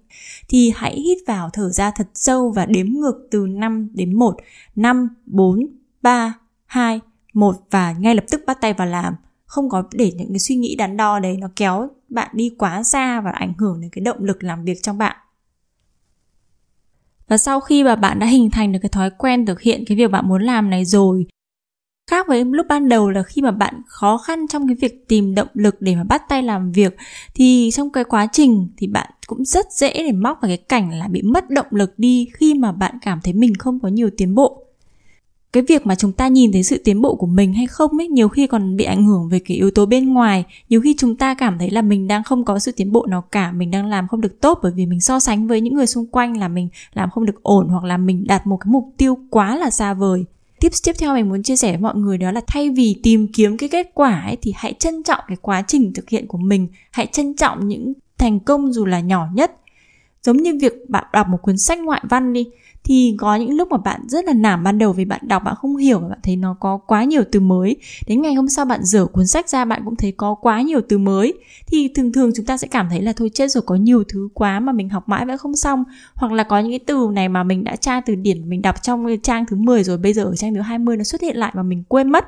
thì 0.48 0.72
hãy 0.76 1.00
hít 1.00 1.18
vào 1.26 1.50
thở 1.52 1.68
ra 1.68 1.90
thật 1.90 2.08
sâu 2.14 2.52
và 2.56 2.66
đếm 2.66 2.86
ngược 2.88 3.14
từ 3.30 3.46
5 3.46 3.88
đến 3.94 4.14
1 4.14 4.36
5, 4.76 5.08
4, 5.26 5.66
3, 6.02 6.34
2, 6.66 7.00
một, 7.34 7.56
và 7.70 7.92
ngay 7.92 8.14
lập 8.14 8.24
tức 8.30 8.42
bắt 8.46 8.60
tay 8.60 8.72
vào 8.72 8.86
làm. 8.86 9.14
Không 9.46 9.68
có 9.68 9.82
để 9.92 10.12
những 10.16 10.28
cái 10.28 10.38
suy 10.38 10.56
nghĩ 10.56 10.76
đắn 10.76 10.96
đo 10.96 11.18
đấy 11.18 11.36
nó 11.36 11.48
kéo 11.56 11.88
bạn 12.08 12.30
đi 12.32 12.50
quá 12.58 12.82
xa 12.82 13.20
và 13.20 13.30
ảnh 13.30 13.52
hưởng 13.58 13.80
đến 13.80 13.90
cái 13.90 14.04
động 14.04 14.18
lực 14.20 14.42
làm 14.44 14.64
việc 14.64 14.82
trong 14.82 14.98
bạn. 14.98 15.16
Và 17.28 17.36
sau 17.36 17.60
khi 17.60 17.84
mà 17.84 17.96
bạn 17.96 18.18
đã 18.18 18.26
hình 18.26 18.50
thành 18.50 18.72
được 18.72 18.78
cái 18.82 18.88
thói 18.88 19.10
quen 19.18 19.46
thực 19.46 19.60
hiện 19.60 19.84
cái 19.86 19.96
việc 19.96 20.10
bạn 20.10 20.28
muốn 20.28 20.42
làm 20.42 20.70
này 20.70 20.84
rồi, 20.84 21.26
khác 22.10 22.28
với 22.28 22.44
lúc 22.44 22.66
ban 22.68 22.88
đầu 22.88 23.10
là 23.10 23.22
khi 23.22 23.42
mà 23.42 23.50
bạn 23.50 23.82
khó 23.86 24.18
khăn 24.18 24.48
trong 24.48 24.68
cái 24.68 24.76
việc 24.80 25.08
tìm 25.08 25.34
động 25.34 25.48
lực 25.54 25.76
để 25.80 25.96
mà 25.96 26.04
bắt 26.04 26.22
tay 26.28 26.42
làm 26.42 26.72
việc, 26.72 26.96
thì 27.34 27.70
trong 27.72 27.92
cái 27.92 28.04
quá 28.04 28.26
trình 28.32 28.68
thì 28.76 28.86
bạn 28.86 29.10
cũng 29.26 29.44
rất 29.44 29.66
dễ 29.72 29.92
để 29.92 30.12
móc 30.12 30.38
vào 30.42 30.48
cái 30.48 30.56
cảnh 30.56 30.90
là 30.98 31.08
bị 31.08 31.22
mất 31.22 31.50
động 31.50 31.66
lực 31.70 31.98
đi 31.98 32.28
khi 32.34 32.54
mà 32.54 32.72
bạn 32.72 32.98
cảm 33.02 33.20
thấy 33.20 33.32
mình 33.32 33.54
không 33.54 33.80
có 33.80 33.88
nhiều 33.88 34.10
tiến 34.16 34.34
bộ 34.34 34.63
cái 35.54 35.62
việc 35.62 35.86
mà 35.86 35.94
chúng 35.94 36.12
ta 36.12 36.28
nhìn 36.28 36.52
thấy 36.52 36.62
sự 36.62 36.78
tiến 36.84 37.02
bộ 37.02 37.14
của 37.14 37.26
mình 37.26 37.52
hay 37.52 37.66
không 37.66 37.90
ấy, 37.98 38.08
nhiều 38.08 38.28
khi 38.28 38.46
còn 38.46 38.76
bị 38.76 38.84
ảnh 38.84 39.04
hưởng 39.04 39.28
về 39.28 39.38
cái 39.38 39.56
yếu 39.56 39.70
tố 39.70 39.86
bên 39.86 40.12
ngoài. 40.12 40.44
Nhiều 40.68 40.80
khi 40.80 40.94
chúng 40.98 41.16
ta 41.16 41.34
cảm 41.34 41.58
thấy 41.58 41.70
là 41.70 41.82
mình 41.82 42.08
đang 42.08 42.22
không 42.24 42.44
có 42.44 42.58
sự 42.58 42.72
tiến 42.72 42.92
bộ 42.92 43.06
nào 43.06 43.22
cả, 43.22 43.52
mình 43.52 43.70
đang 43.70 43.86
làm 43.86 44.08
không 44.08 44.20
được 44.20 44.40
tốt 44.40 44.58
bởi 44.62 44.72
vì 44.72 44.86
mình 44.86 45.00
so 45.00 45.20
sánh 45.20 45.46
với 45.46 45.60
những 45.60 45.74
người 45.74 45.86
xung 45.86 46.06
quanh 46.06 46.36
là 46.36 46.48
mình 46.48 46.68
làm 46.94 47.10
không 47.10 47.26
được 47.26 47.42
ổn 47.42 47.68
hoặc 47.68 47.84
là 47.84 47.96
mình 47.96 48.26
đạt 48.26 48.46
một 48.46 48.56
cái 48.56 48.72
mục 48.72 48.88
tiêu 48.96 49.18
quá 49.30 49.56
là 49.56 49.70
xa 49.70 49.94
vời. 49.94 50.24
Tips 50.60 50.82
tiếp 50.84 50.92
theo 50.98 51.14
mình 51.14 51.28
muốn 51.28 51.42
chia 51.42 51.56
sẻ 51.56 51.70
với 51.70 51.80
mọi 51.80 51.94
người 51.96 52.18
đó 52.18 52.30
là 52.30 52.40
thay 52.46 52.70
vì 52.70 52.96
tìm 53.02 53.28
kiếm 53.32 53.56
cái 53.56 53.68
kết 53.68 53.90
quả 53.94 54.20
ấy, 54.20 54.36
thì 54.42 54.52
hãy 54.56 54.74
trân 54.78 55.02
trọng 55.02 55.20
cái 55.28 55.36
quá 55.42 55.62
trình 55.66 55.92
thực 55.92 56.08
hiện 56.08 56.26
của 56.26 56.38
mình. 56.38 56.68
Hãy 56.90 57.06
trân 57.06 57.36
trọng 57.36 57.68
những 57.68 57.92
thành 58.18 58.40
công 58.40 58.72
dù 58.72 58.84
là 58.84 59.00
nhỏ 59.00 59.26
nhất. 59.34 59.56
Giống 60.22 60.36
như 60.36 60.58
việc 60.60 60.72
bạn 60.88 61.04
đọc 61.12 61.28
một 61.28 61.38
cuốn 61.42 61.58
sách 61.58 61.78
ngoại 61.78 62.02
văn 62.08 62.32
đi 62.32 62.46
thì 62.84 63.14
có 63.18 63.36
những 63.36 63.56
lúc 63.56 63.68
mà 63.70 63.76
bạn 63.76 64.00
rất 64.08 64.24
là 64.24 64.32
nản 64.32 64.62
ban 64.62 64.78
đầu 64.78 64.92
vì 64.92 65.04
bạn 65.04 65.20
đọc, 65.22 65.42
bạn 65.44 65.54
không 65.58 65.76
hiểu 65.76 65.98
và 65.98 66.08
bạn 66.08 66.18
thấy 66.22 66.36
nó 66.36 66.56
có 66.60 66.76
quá 66.76 67.04
nhiều 67.04 67.22
từ 67.32 67.40
mới. 67.40 67.76
Đến 68.06 68.22
ngày 68.22 68.34
hôm 68.34 68.48
sau 68.48 68.64
bạn 68.64 68.84
dở 68.84 69.06
cuốn 69.06 69.26
sách 69.26 69.48
ra, 69.48 69.64
bạn 69.64 69.82
cũng 69.84 69.96
thấy 69.96 70.12
có 70.12 70.34
quá 70.34 70.62
nhiều 70.62 70.80
từ 70.88 70.98
mới. 70.98 71.34
Thì 71.66 71.88
thường 71.94 72.12
thường 72.12 72.30
chúng 72.36 72.46
ta 72.46 72.56
sẽ 72.56 72.68
cảm 72.68 72.86
thấy 72.90 73.02
là 73.02 73.12
thôi 73.12 73.30
chết 73.34 73.50
rồi, 73.50 73.62
có 73.66 73.74
nhiều 73.74 74.04
thứ 74.08 74.28
quá 74.34 74.60
mà 74.60 74.72
mình 74.72 74.88
học 74.88 75.08
mãi 75.08 75.26
vẫn 75.26 75.38
không 75.38 75.56
xong. 75.56 75.84
Hoặc 76.14 76.32
là 76.32 76.42
có 76.42 76.58
những 76.58 76.72
cái 76.72 76.78
từ 76.78 77.08
này 77.12 77.28
mà 77.28 77.42
mình 77.42 77.64
đã 77.64 77.76
tra 77.76 78.00
từ 78.00 78.14
điển, 78.14 78.50
mình 78.50 78.62
đọc 78.62 78.82
trong 78.82 79.06
trang 79.22 79.46
thứ 79.46 79.56
10 79.56 79.84
rồi, 79.84 79.98
bây 79.98 80.12
giờ 80.12 80.24
ở 80.24 80.36
trang 80.36 80.54
thứ 80.54 80.60
20 80.60 80.96
nó 80.96 81.04
xuất 81.04 81.20
hiện 81.22 81.36
lại 81.36 81.52
mà 81.54 81.62
mình 81.62 81.84
quên 81.88 82.10
mất. 82.10 82.24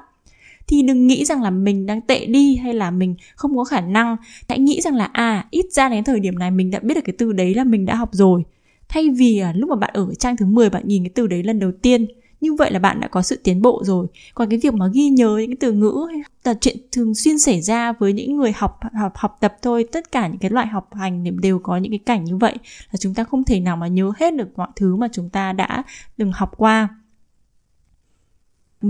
Thì 0.69 0.83
đừng 0.83 1.07
nghĩ 1.07 1.25
rằng 1.25 1.43
là 1.43 1.51
mình 1.51 1.87
đang 1.87 2.01
tệ 2.01 2.27
đi 2.27 2.57
hay 2.57 2.75
là 2.75 2.91
mình 2.91 3.15
không 3.35 3.57
có 3.57 3.65
khả 3.65 3.81
năng. 3.81 4.17
Hãy 4.49 4.59
nghĩ 4.59 4.81
rằng 4.81 4.95
là 4.95 5.05
à 5.05 5.47
ít 5.51 5.67
ra 5.73 5.89
đến 5.89 6.05
thời 6.05 6.21
điểm 6.21 6.39
này 6.39 6.51
mình 6.51 6.71
đã 6.71 6.79
biết 6.79 6.95
được 6.95 7.05
cái 7.05 7.15
từ 7.19 7.33
đấy 7.33 7.55
là 7.55 7.65
mình 7.65 7.87
đã 7.87 7.95
học 7.95 8.09
rồi 8.13 8.45
thay 8.89 9.11
vì 9.11 9.39
à, 9.39 9.53
lúc 9.57 9.71
mà 9.71 9.77
bạn 9.77 9.91
ở 9.95 10.15
trang 10.15 10.37
thứ 10.37 10.47
10 10.47 10.71
bạn 10.71 10.83
nhìn 10.87 11.05
cái 11.05 11.11
từ 11.15 11.27
đấy 11.27 11.43
lần 11.43 11.59
đầu 11.59 11.73
tiên, 11.83 12.07
như 12.41 12.55
vậy 12.55 12.71
là 12.71 12.79
bạn 12.79 13.01
đã 13.01 13.09
có 13.09 13.23
sự 13.23 13.41
tiến 13.45 13.63
bộ 13.63 13.83
rồi. 13.85 14.07
Còn 14.35 14.51
cái 14.51 14.59
việc 14.59 14.75
mà 14.75 14.87
ghi 14.93 15.09
nhớ 15.09 15.37
những 15.39 15.51
cái 15.51 15.57
từ 15.61 15.73
ngữ 15.73 16.07
hay 16.11 16.21
là 16.45 16.55
chuyện 16.61 16.77
thường 16.93 17.15
xuyên 17.15 17.39
xảy 17.39 17.61
ra 17.61 17.93
với 17.93 18.13
những 18.13 18.37
người 18.37 18.53
học 18.53 18.79
học 19.01 19.13
học 19.17 19.37
tập 19.41 19.57
thôi, 19.63 19.87
tất 19.93 20.13
cả 20.13 20.27
những 20.29 20.39
cái 20.39 20.51
loại 20.51 20.67
học 20.67 20.95
hành 20.95 21.41
đều 21.41 21.59
có 21.59 21.77
những 21.77 21.93
cái 21.93 21.99
cảnh 21.99 22.25
như 22.25 22.37
vậy 22.37 22.55
là 22.93 22.97
chúng 22.99 23.15
ta 23.15 23.25
không 23.25 23.45
thể 23.45 23.61
nào 23.61 23.77
mà 23.77 23.87
nhớ 23.87 24.13
hết 24.17 24.35
được 24.35 24.49
mọi 24.57 24.69
thứ 24.77 24.97
mà 24.97 25.09
chúng 25.13 25.31
ta 25.31 25.53
đã 25.53 25.83
từng 26.17 26.33
học 26.33 26.53
qua 26.57 26.89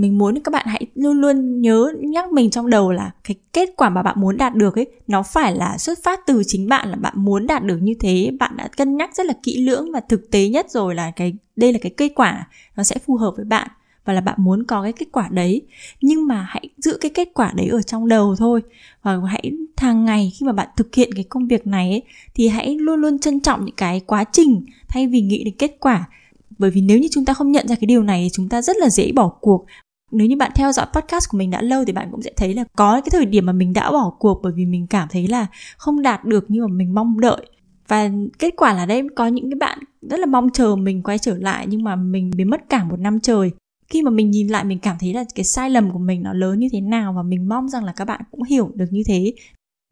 mình 0.01 0.17
muốn 0.17 0.39
các 0.39 0.51
bạn 0.51 0.65
hãy 0.67 0.85
luôn 0.95 1.21
luôn 1.21 1.61
nhớ 1.61 1.93
nhắc 1.99 2.31
mình 2.31 2.49
trong 2.49 2.69
đầu 2.69 2.91
là 2.91 3.11
cái 3.23 3.35
kết 3.53 3.69
quả 3.77 3.89
mà 3.89 4.03
bạn 4.03 4.21
muốn 4.21 4.37
đạt 4.37 4.55
được 4.55 4.75
ấy 4.75 4.87
nó 5.07 5.23
phải 5.23 5.55
là 5.55 5.77
xuất 5.77 5.97
phát 6.03 6.19
từ 6.27 6.43
chính 6.47 6.67
bạn 6.67 6.89
là 6.89 6.95
bạn 6.95 7.13
muốn 7.17 7.47
đạt 7.47 7.63
được 7.63 7.77
như 7.81 7.93
thế. 7.99 8.31
Bạn 8.39 8.57
đã 8.57 8.67
cân 8.67 8.97
nhắc 8.97 9.15
rất 9.15 9.25
là 9.25 9.33
kỹ 9.43 9.57
lưỡng 9.57 9.91
và 9.91 9.99
thực 9.99 10.31
tế 10.31 10.49
nhất 10.49 10.71
rồi 10.71 10.95
là 10.95 11.11
cái 11.11 11.33
đây 11.55 11.73
là 11.73 11.79
cái 11.81 11.91
kết 11.97 12.11
quả 12.15 12.47
nó 12.75 12.83
sẽ 12.83 12.95
phù 13.05 13.15
hợp 13.15 13.33
với 13.35 13.45
bạn 13.45 13.67
và 14.05 14.13
là 14.13 14.21
bạn 14.21 14.35
muốn 14.39 14.63
có 14.63 14.83
cái 14.83 14.93
kết 14.93 15.05
quả 15.11 15.27
đấy. 15.31 15.61
Nhưng 16.01 16.27
mà 16.27 16.45
hãy 16.49 16.69
giữ 16.77 16.97
cái 17.01 17.11
kết 17.13 17.29
quả 17.33 17.53
đấy 17.55 17.67
ở 17.67 17.81
trong 17.81 18.07
đầu 18.07 18.35
thôi 18.35 18.61
và 19.01 19.17
hãy 19.27 19.51
hàng 19.77 20.05
ngày 20.05 20.31
khi 20.39 20.45
mà 20.45 20.51
bạn 20.53 20.67
thực 20.77 20.95
hiện 20.95 21.13
cái 21.15 21.23
công 21.23 21.47
việc 21.47 21.67
này 21.67 21.89
ấy, 21.89 22.03
thì 22.35 22.47
hãy 22.47 22.75
luôn 22.75 23.01
luôn 23.01 23.19
trân 23.19 23.39
trọng 23.39 23.65
những 23.65 23.75
cái 23.75 23.99
quá 23.99 24.23
trình 24.31 24.65
thay 24.87 25.07
vì 25.07 25.21
nghĩ 25.21 25.43
đến 25.43 25.53
kết 25.57 25.77
quả. 25.79 26.09
Bởi 26.57 26.71
vì 26.71 26.81
nếu 26.81 26.99
như 26.99 27.07
chúng 27.11 27.25
ta 27.25 27.33
không 27.33 27.51
nhận 27.51 27.67
ra 27.67 27.75
cái 27.75 27.85
điều 27.85 28.03
này 28.03 28.21
thì 28.23 28.29
chúng 28.33 28.49
ta 28.49 28.61
rất 28.61 28.77
là 28.77 28.89
dễ 28.89 29.11
bỏ 29.11 29.29
cuộc 29.41 29.65
nếu 30.11 30.27
như 30.27 30.37
bạn 30.37 30.51
theo 30.55 30.71
dõi 30.71 30.85
podcast 30.93 31.29
của 31.29 31.37
mình 31.37 31.51
đã 31.51 31.61
lâu 31.61 31.85
thì 31.85 31.93
bạn 31.93 32.07
cũng 32.11 32.21
sẽ 32.21 32.31
thấy 32.37 32.53
là 32.53 32.63
có 32.75 33.01
cái 33.01 33.09
thời 33.11 33.25
điểm 33.25 33.45
mà 33.45 33.53
mình 33.53 33.73
đã 33.73 33.91
bỏ 33.91 34.13
cuộc 34.19 34.39
bởi 34.43 34.53
vì 34.55 34.65
mình 34.65 34.87
cảm 34.87 35.07
thấy 35.11 35.27
là 35.27 35.47
không 35.77 36.01
đạt 36.01 36.25
được 36.25 36.51
như 36.51 36.61
mà 36.61 36.73
mình 36.73 36.93
mong 36.93 37.19
đợi. 37.19 37.45
Và 37.87 38.09
kết 38.39 38.53
quả 38.57 38.73
là 38.73 38.85
đây 38.85 39.03
có 39.15 39.27
những 39.27 39.51
cái 39.51 39.57
bạn 39.59 39.79
rất 40.01 40.19
là 40.19 40.25
mong 40.25 40.49
chờ 40.49 40.75
mình 40.75 41.03
quay 41.03 41.17
trở 41.17 41.37
lại 41.37 41.65
nhưng 41.69 41.83
mà 41.83 41.95
mình 41.95 42.31
bị 42.35 42.43
mất 42.43 42.69
cả 42.69 42.83
một 42.83 42.99
năm 42.99 43.19
trời. 43.19 43.51
Khi 43.89 44.01
mà 44.01 44.11
mình 44.11 44.31
nhìn 44.31 44.47
lại, 44.47 44.63
mình 44.63 44.79
cảm 44.79 44.97
thấy 44.99 45.13
là 45.13 45.23
cái 45.35 45.43
sai 45.45 45.69
lầm 45.69 45.91
của 45.91 45.99
mình 45.99 46.23
nó 46.23 46.33
lớn 46.33 46.59
như 46.59 46.67
thế 46.71 46.81
nào 46.81 47.13
và 47.13 47.23
mình 47.23 47.49
mong 47.49 47.69
rằng 47.69 47.83
là 47.83 47.91
các 47.91 48.05
bạn 48.05 48.21
cũng 48.31 48.43
hiểu 48.43 48.71
được 48.75 48.85
như 48.91 49.03
thế. 49.07 49.33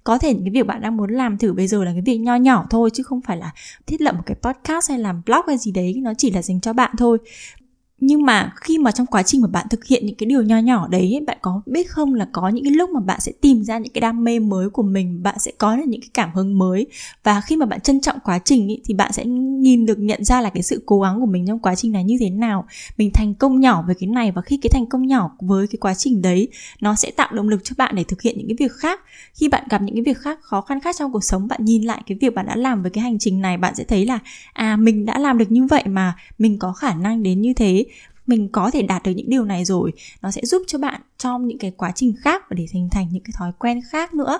Có 0.04 0.18
thể 0.18 0.34
cái 0.34 0.50
việc 0.54 0.68
bạn 0.68 0.82
đang 0.82 0.98
muốn 0.98 1.10
làm 1.10 1.38
thử 1.38 1.54
bây 1.54 1.68
giờ 1.68 1.84
là 1.84 1.92
cái 1.92 2.02
việc 2.02 2.18
nho 2.18 2.36
nhỏ 2.36 2.66
thôi 2.70 2.90
chứ 2.94 3.04
không 3.04 3.22
phải 3.22 3.38
là 3.38 3.54
thiết 3.88 4.02
lập 4.02 4.16
một 4.16 4.22
cái 4.26 4.38
podcast 4.42 4.90
hay 4.90 5.00
làm 5.00 5.22
blog 5.26 5.42
hay 5.48 5.58
gì 5.58 5.72
đấy, 5.72 5.94
nó 6.04 6.14
chỉ 6.18 6.32
là 6.32 6.42
dành 6.42 6.62
cho 6.62 6.74
bạn 6.74 6.92
thôi 6.98 7.18
nhưng 8.00 8.25
mà 8.25 8.52
khi 8.62 8.78
mà 8.78 8.92
trong 8.92 9.08
quá 9.08 9.24
trình 9.24 9.42
mà 9.42 9.48
bạn 9.48 9.68
thực 9.70 9.86
hiện 9.86 10.06
những 10.06 10.16
cái 10.16 10.28
điều 10.28 10.44
nho 10.44 10.58
nhỏ 10.58 10.88
đấy 10.88 11.24
bạn 11.28 11.38
có 11.42 11.62
biết 11.66 11.90
không 11.90 12.14
là 12.14 12.28
có 12.32 12.50
những 12.50 12.64
cái 12.64 12.74
lúc 12.74 12.90
mà 12.90 13.00
bạn 13.00 13.20
sẽ 13.20 13.32
tìm 13.42 13.64
ra 13.64 13.78
những 13.78 13.94
cái 13.94 14.02
đam 14.02 14.24
mê 14.24 14.40
mới 14.40 14.70
của 14.70 14.84
mình 14.84 15.24
bạn 15.24 15.40
sẽ 15.40 15.52
có 15.58 15.75
được 15.75 15.84
những 15.88 16.02
cái 16.02 16.10
cảm 16.14 16.30
hứng 16.36 16.58
mới. 16.58 16.88
Và 17.24 17.42
khi 17.42 17.56
mà 17.56 17.66
bạn 17.66 17.82
trân 17.82 18.02
trọng 18.02 18.20
quá 18.24 18.40
trình 18.46 18.68
ý, 18.68 18.82
thì 18.86 18.94
bạn 18.94 19.12
sẽ 19.14 19.25
nhìn 19.25 19.86
được 19.86 20.00
nhận 20.00 20.24
ra 20.24 20.42
là 20.42 20.50
cái 20.50 20.64
sự 20.64 20.84
cố 20.86 21.02
gắng 21.02 21.20
của 21.20 21.25
mình 21.25 21.48
trong 21.48 21.60
quá 21.60 21.75
trình 21.75 21.92
này 21.92 22.04
như 22.04 22.18
thế 22.20 22.30
nào. 22.30 22.66
Mình 22.98 23.12
thành 23.14 23.34
công 23.36 23.60
nhỏ 23.60 23.84
với 23.86 23.96
cái 23.96 24.08
này 24.08 24.32
và 24.32 24.42
khi 24.42 24.58
cái 24.58 24.70
thành 24.74 24.86
công 24.86 25.08
nhỏ 25.08 25.32
với 25.42 25.68
cái 25.68 25.78
quá 25.80 25.94
trình 25.94 26.22
đấy 26.22 26.48
nó 26.82 26.96
sẽ 26.96 27.12
tạo 27.12 27.30
động 27.34 27.50
lực 27.50 27.64
cho 27.64 27.75
bạn 27.78 27.96
để 27.96 28.04
thực 28.04 28.22
hiện 28.22 28.38
những 28.38 28.48
cái 28.48 28.56
việc 28.60 28.72
khác. 28.72 29.02
Khi 29.34 29.48
bạn 29.48 29.64
gặp 29.70 29.82
những 29.82 29.96
cái 29.96 30.04
việc 30.04 30.18
khác 30.18 30.40
khó 30.42 30.62
khăn 30.62 30.80
khác 30.80 30.96
trong 31.00 31.12
cuộc 31.12 31.24
sống 31.24 31.48
bạn 31.48 31.66
nhìn 31.66 31.84
lại 31.84 32.02
cái 32.08 32.18
việc 32.22 32.36
bạn 32.36 32.46
đã 32.46 32.56
làm 32.56 32.82
với 32.82 32.92
cái 32.92 33.02
hành 33.02 33.20
trình 33.20 33.42
này 33.42 33.58
bạn 33.58 33.75
sẽ 33.75 33.84
thấy 33.84 34.06
là 34.06 34.20
à 34.54 34.78
mình 34.78 35.06
đã 35.06 35.20
làm 35.20 35.38
được 35.38 35.52
như 35.52 35.66
vậy 35.66 35.84
mà 35.86 36.16
mình 36.38 36.60
có 36.60 36.74
khả 36.74 36.94
năng 36.94 37.24
đến 37.24 37.42
như 37.42 37.54
thế 37.54 37.86
mình 38.27 38.50
có 38.51 38.72
thể 38.72 38.82
đạt 38.82 39.03
được 39.03 39.12
những 39.12 39.29
điều 39.29 39.46
này 39.46 39.65
rồi. 39.65 39.91
Nó 40.22 40.32
sẽ 40.32 40.41
giúp 40.46 40.62
cho 40.67 40.79
bạn 40.79 41.01
trong 41.17 41.48
những 41.48 41.58
cái 41.58 41.72
quá 41.72 41.91
trình 41.96 42.13
khác 42.22 42.44
và 42.50 42.55
để 42.55 42.65
hình 42.72 42.89
thành 42.91 43.08
những 43.12 43.24
cái 43.24 43.34
thói 43.38 43.51
quen 43.60 43.82
khác 43.89 44.13
nữa. 44.13 44.39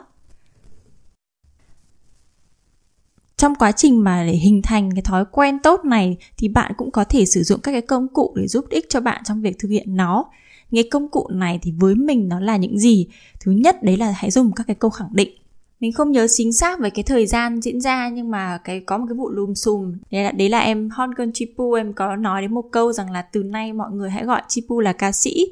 Trong 3.38 3.56
quá 3.56 3.72
trình 3.72 4.04
mà 4.04 4.26
để 4.26 4.34
hình 4.34 4.62
thành 4.62 4.92
cái 4.92 5.02
thói 5.02 5.26
quen 5.32 5.60
tốt 5.64 5.86
này 5.86 6.18
thì 6.38 6.48
bạn 6.48 6.72
cũng 6.78 6.92
có 6.92 7.04
thể 7.04 7.26
sử 7.26 7.44
dụng 7.44 7.62
các 7.62 7.72
cái 7.72 7.82
công 7.82 8.08
cụ 8.08 8.34
để 8.36 8.48
giúp 8.48 8.66
ích 8.70 8.86
cho 8.90 9.02
bạn 9.02 9.22
trong 9.24 9.42
việc 9.42 9.60
thực 9.60 9.70
hiện 9.70 9.96
nó. 9.96 10.26
Cái 10.72 10.88
công 10.92 11.10
cụ 11.10 11.28
này 11.32 11.60
thì 11.62 11.74
với 11.80 11.96
mình 11.96 12.30
nó 12.30 12.40
là 12.40 12.58
những 12.58 12.80
gì? 12.80 13.08
Thứ 13.40 13.52
nhất, 13.52 13.84
đấy 13.84 13.98
là 13.98 14.12
hãy 14.12 14.32
dùng 14.32 14.52
các 14.52 14.68
cái 14.68 14.76
câu 14.76 14.92
khẳng 14.92 15.10
định 15.12 15.38
mình 15.80 15.92
không 15.92 16.12
nhớ 16.12 16.28
chính 16.28 16.54
xác 16.54 16.80
về 16.80 16.90
cái 16.90 17.04
thời 17.04 17.26
gian 17.26 17.62
diễn 17.62 17.82
ra 17.82 18.10
nhưng 18.10 18.32
mà 18.32 18.58
cái 18.64 18.80
có 18.80 18.98
một 18.98 19.06
cái 19.10 19.16
vụ 19.16 19.30
lùm 19.30 19.54
xùm. 19.54 19.94
Đấy 20.12 20.24
là, 20.24 20.32
đấy 20.32 20.50
là 20.50 20.60
em 20.60 20.90
Hongun 20.90 21.32
Chipu 21.34 21.74
em 21.74 21.94
có 21.94 22.16
nói 22.16 22.42
đến 22.42 22.54
một 22.54 22.66
câu 22.72 22.94
rằng 22.94 23.12
là 23.12 23.22
từ 23.22 23.44
nay 23.44 23.74
mọi 23.74 23.92
người 23.92 24.10
hãy 24.10 24.26
gọi 24.26 24.42
Chipu 24.48 24.80
là 24.80 24.94
ca 24.94 25.12
sĩ. 25.12 25.48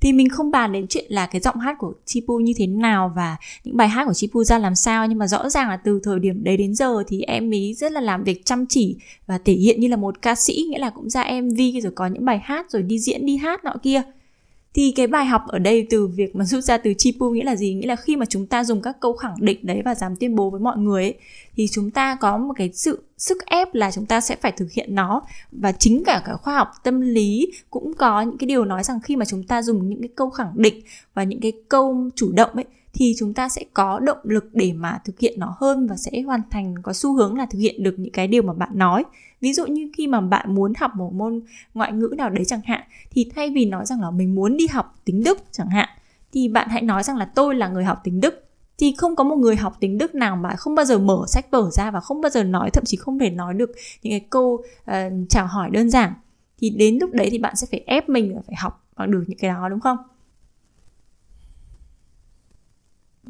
Thì 0.00 0.12
mình 0.12 0.28
không 0.28 0.50
bàn 0.50 0.72
đến 0.72 0.86
chuyện 0.88 1.04
là 1.08 1.26
cái 1.26 1.40
giọng 1.40 1.56
hát 1.56 1.76
của 1.78 1.92
Chipu 2.04 2.38
như 2.38 2.52
thế 2.56 2.66
nào 2.66 3.12
và 3.16 3.36
những 3.64 3.76
bài 3.76 3.88
hát 3.88 4.04
của 4.06 4.14
Chipu 4.14 4.44
ra 4.44 4.58
làm 4.58 4.74
sao 4.74 5.06
nhưng 5.06 5.18
mà 5.18 5.26
rõ 5.26 5.48
ràng 5.48 5.68
là 5.68 5.76
từ 5.76 6.00
thời 6.02 6.18
điểm 6.18 6.44
đấy 6.44 6.56
đến 6.56 6.74
giờ 6.74 7.02
thì 7.08 7.22
em 7.22 7.50
ý 7.50 7.74
rất 7.74 7.92
là 7.92 8.00
làm 8.00 8.24
việc 8.24 8.44
chăm 8.44 8.66
chỉ 8.66 8.96
và 9.26 9.38
thể 9.44 9.52
hiện 9.52 9.80
như 9.80 9.88
là 9.88 9.96
một 9.96 10.22
ca 10.22 10.34
sĩ 10.34 10.66
nghĩa 10.70 10.78
là 10.78 10.90
cũng 10.90 11.10
ra 11.10 11.24
MV 11.42 11.60
rồi 11.82 11.92
có 11.94 12.06
những 12.06 12.24
bài 12.24 12.40
hát 12.44 12.70
rồi 12.70 12.82
đi 12.82 12.98
diễn 12.98 13.26
đi 13.26 13.36
hát 13.36 13.64
nọ 13.64 13.74
kia 13.82 14.02
thì 14.74 14.92
cái 14.96 15.06
bài 15.06 15.26
học 15.26 15.42
ở 15.46 15.58
đây 15.58 15.86
từ 15.90 16.06
việc 16.06 16.36
mà 16.36 16.44
rút 16.44 16.64
ra 16.64 16.78
từ 16.78 16.94
Chipu 16.98 17.30
nghĩa 17.30 17.44
là 17.44 17.56
gì? 17.56 17.74
Nghĩa 17.74 17.86
là 17.86 17.96
khi 17.96 18.16
mà 18.16 18.26
chúng 18.26 18.46
ta 18.46 18.64
dùng 18.64 18.82
các 18.82 19.00
câu 19.00 19.12
khẳng 19.12 19.34
định 19.40 19.58
đấy 19.62 19.82
và 19.84 19.94
dám 19.94 20.16
tuyên 20.16 20.36
bố 20.36 20.50
với 20.50 20.60
mọi 20.60 20.78
người 20.78 21.02
ấy, 21.02 21.14
thì 21.56 21.68
chúng 21.68 21.90
ta 21.90 22.16
có 22.20 22.38
một 22.38 22.54
cái 22.56 22.70
sự 22.74 23.02
sức 23.18 23.46
ép 23.46 23.74
là 23.74 23.90
chúng 23.90 24.06
ta 24.06 24.20
sẽ 24.20 24.36
phải 24.36 24.52
thực 24.52 24.72
hiện 24.72 24.94
nó. 24.94 25.22
Và 25.52 25.72
chính 25.72 26.02
cả 26.04 26.22
cả 26.24 26.36
khoa 26.36 26.54
học 26.54 26.68
tâm 26.84 27.00
lý 27.00 27.52
cũng 27.70 27.94
có 27.94 28.22
những 28.22 28.38
cái 28.38 28.46
điều 28.46 28.64
nói 28.64 28.84
rằng 28.84 29.00
khi 29.00 29.16
mà 29.16 29.24
chúng 29.24 29.44
ta 29.44 29.62
dùng 29.62 29.88
những 29.88 30.00
cái 30.00 30.10
câu 30.16 30.30
khẳng 30.30 30.52
định 30.54 30.82
và 31.14 31.22
những 31.22 31.40
cái 31.40 31.52
câu 31.68 32.10
chủ 32.14 32.32
động 32.32 32.50
ấy 32.54 32.64
thì 32.92 33.14
chúng 33.18 33.34
ta 33.34 33.48
sẽ 33.48 33.64
có 33.74 33.98
động 33.98 34.18
lực 34.22 34.50
để 34.52 34.72
mà 34.72 34.98
thực 35.04 35.20
hiện 35.20 35.40
nó 35.40 35.54
hơn 35.58 35.86
và 35.86 35.96
sẽ 35.96 36.22
hoàn 36.26 36.40
thành 36.50 36.74
có 36.82 36.92
xu 36.92 37.14
hướng 37.14 37.36
là 37.36 37.46
thực 37.46 37.58
hiện 37.58 37.82
được 37.82 37.94
những 37.98 38.12
cái 38.12 38.28
điều 38.28 38.42
mà 38.42 38.52
bạn 38.52 38.70
nói. 38.74 39.04
Ví 39.40 39.52
dụ 39.52 39.66
như 39.66 39.90
khi 39.96 40.06
mà 40.06 40.20
bạn 40.20 40.54
muốn 40.54 40.72
học 40.78 40.90
một 40.96 41.12
môn 41.14 41.40
ngoại 41.74 41.92
ngữ 41.92 42.14
nào 42.16 42.30
đấy 42.30 42.44
chẳng 42.44 42.60
hạn 42.64 42.82
thì 43.10 43.30
thay 43.34 43.50
vì 43.50 43.64
nói 43.64 43.86
rằng 43.86 44.00
là 44.00 44.10
mình 44.10 44.34
muốn 44.34 44.56
đi 44.56 44.66
học 44.66 44.94
tiếng 45.04 45.22
đức 45.22 45.38
chẳng 45.52 45.68
hạn 45.68 45.88
thì 46.32 46.48
bạn 46.48 46.68
hãy 46.68 46.82
nói 46.82 47.02
rằng 47.02 47.16
là 47.16 47.24
tôi 47.24 47.54
là 47.54 47.68
người 47.68 47.84
học 47.84 48.00
tiếng 48.04 48.20
đức. 48.20 48.44
Thì 48.78 48.94
không 48.98 49.16
có 49.16 49.24
một 49.24 49.36
người 49.36 49.56
học 49.56 49.76
tiếng 49.80 49.98
đức 49.98 50.14
nào 50.14 50.36
mà 50.36 50.56
không 50.56 50.74
bao 50.74 50.84
giờ 50.84 50.98
mở 50.98 51.24
sách 51.28 51.50
vở 51.50 51.70
ra 51.70 51.90
và 51.90 52.00
không 52.00 52.20
bao 52.20 52.30
giờ 52.30 52.44
nói 52.44 52.70
thậm 52.70 52.84
chí 52.84 52.96
không 52.96 53.18
thể 53.18 53.30
nói 53.30 53.54
được 53.54 53.70
những 54.02 54.12
cái 54.12 54.26
câu 54.30 54.62
uh, 54.90 54.94
chào 55.28 55.46
hỏi 55.46 55.70
đơn 55.70 55.90
giản. 55.90 56.12
Thì 56.58 56.70
đến 56.70 56.98
lúc 57.00 57.10
đấy 57.12 57.28
thì 57.30 57.38
bạn 57.38 57.56
sẽ 57.56 57.66
phải 57.70 57.82
ép 57.86 58.08
mình 58.08 58.36
phải 58.46 58.56
học 58.56 58.84
bằng 58.96 59.10
được 59.10 59.24
những 59.26 59.38
cái 59.38 59.50
đó 59.50 59.68
đúng 59.68 59.80
không? 59.80 59.96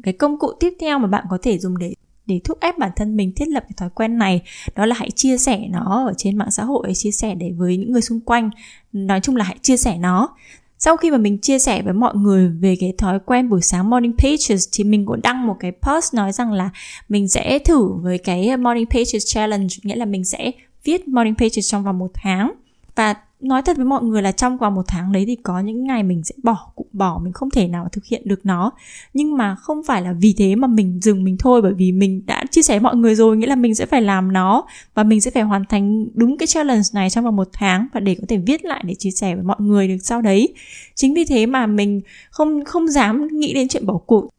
Cái 0.03 0.13
công 0.13 0.39
cụ 0.39 0.51
tiếp 0.59 0.73
theo 0.79 0.99
mà 0.99 1.07
bạn 1.07 1.25
có 1.29 1.37
thể 1.41 1.59
dùng 1.59 1.77
để 1.77 1.93
để 2.25 2.39
thúc 2.43 2.59
ép 2.61 2.77
bản 2.77 2.91
thân 2.95 3.15
mình 3.15 3.33
thiết 3.35 3.47
lập 3.47 3.63
cái 3.63 3.73
thói 3.77 3.89
quen 3.89 4.17
này, 4.17 4.41
đó 4.75 4.85
là 4.85 4.95
hãy 4.95 5.11
chia 5.11 5.37
sẻ 5.37 5.67
nó 5.69 6.03
ở 6.07 6.13
trên 6.17 6.37
mạng 6.37 6.51
xã 6.51 6.63
hội, 6.63 6.93
chia 6.93 7.11
sẻ 7.11 7.35
để 7.35 7.51
với 7.57 7.77
những 7.77 7.91
người 7.91 8.01
xung 8.01 8.19
quanh. 8.19 8.49
Nói 8.93 9.19
chung 9.19 9.35
là 9.35 9.43
hãy 9.43 9.57
chia 9.61 9.77
sẻ 9.77 9.97
nó. 9.97 10.35
Sau 10.77 10.97
khi 10.97 11.11
mà 11.11 11.17
mình 11.17 11.37
chia 11.37 11.59
sẻ 11.59 11.81
với 11.81 11.93
mọi 11.93 12.15
người 12.15 12.49
về 12.49 12.75
cái 12.79 12.93
thói 12.97 13.19
quen 13.25 13.49
buổi 13.49 13.61
sáng 13.61 13.89
morning 13.89 14.17
pages 14.17 14.67
thì 14.71 14.83
mình 14.83 15.05
cũng 15.05 15.21
đăng 15.23 15.47
một 15.47 15.55
cái 15.59 15.71
post 15.71 16.13
nói 16.13 16.31
rằng 16.31 16.51
là 16.51 16.69
mình 17.09 17.27
sẽ 17.27 17.59
thử 17.59 17.87
với 18.01 18.17
cái 18.17 18.57
morning 18.57 18.85
pages 18.89 19.25
challenge, 19.25 19.75
nghĩa 19.83 19.95
là 19.95 20.05
mình 20.05 20.25
sẽ 20.25 20.51
viết 20.83 21.07
morning 21.07 21.35
pages 21.35 21.71
trong 21.71 21.83
vòng 21.83 21.99
một 21.99 22.11
tháng. 22.13 22.51
Và 22.95 23.15
nói 23.41 23.61
thật 23.61 23.77
với 23.77 23.85
mọi 23.85 24.03
người 24.03 24.21
là 24.21 24.31
trong 24.31 24.57
vòng 24.57 24.75
một 24.75 24.85
tháng 24.87 25.11
đấy 25.11 25.23
thì 25.27 25.35
có 25.35 25.59
những 25.59 25.83
ngày 25.83 26.03
mình 26.03 26.23
sẽ 26.23 26.35
bỏ 26.43 26.71
cụ 26.75 26.85
bỏ, 26.93 27.19
mình 27.23 27.33
không 27.33 27.49
thể 27.49 27.67
nào 27.67 27.87
thực 27.91 28.05
hiện 28.05 28.21
được 28.25 28.45
nó. 28.45 28.71
Nhưng 29.13 29.37
mà 29.37 29.55
không 29.55 29.81
phải 29.87 30.01
là 30.01 30.13
vì 30.13 30.33
thế 30.37 30.55
mà 30.55 30.67
mình 30.67 30.99
dừng 31.01 31.23
mình 31.23 31.37
thôi, 31.39 31.61
bởi 31.61 31.73
vì 31.73 31.91
mình 31.91 32.21
đã 32.25 32.43
chia 32.51 32.61
sẻ 32.61 32.73
với 32.73 32.83
mọi 32.83 32.95
người 32.95 33.15
rồi, 33.15 33.37
nghĩa 33.37 33.47
là 33.47 33.55
mình 33.55 33.75
sẽ 33.75 33.85
phải 33.85 34.01
làm 34.01 34.33
nó 34.33 34.63
và 34.93 35.03
mình 35.03 35.21
sẽ 35.21 35.31
phải 35.31 35.43
hoàn 35.43 35.65
thành 35.65 36.05
đúng 36.13 36.37
cái 36.37 36.47
challenge 36.47 36.83
này 36.93 37.09
trong 37.09 37.25
vòng 37.25 37.35
một 37.35 37.49
tháng 37.53 37.87
và 37.93 37.99
để 37.99 38.15
có 38.15 38.25
thể 38.29 38.37
viết 38.37 38.65
lại 38.65 38.83
để 38.85 38.93
chia 38.93 39.11
sẻ 39.11 39.35
với 39.35 39.43
mọi 39.43 39.57
người 39.59 39.87
được 39.87 39.97
sau 40.03 40.21
đấy. 40.21 40.53
Chính 40.95 41.13
vì 41.13 41.25
thế 41.25 41.45
mà 41.45 41.67
mình 41.67 42.01
không 42.29 42.65
không 42.65 42.87
dám 42.87 43.27
nghĩ 43.31 43.53
đến 43.53 43.67
chuyện 43.67 43.85
bỏ 43.85 43.97
cuộc 43.97 44.29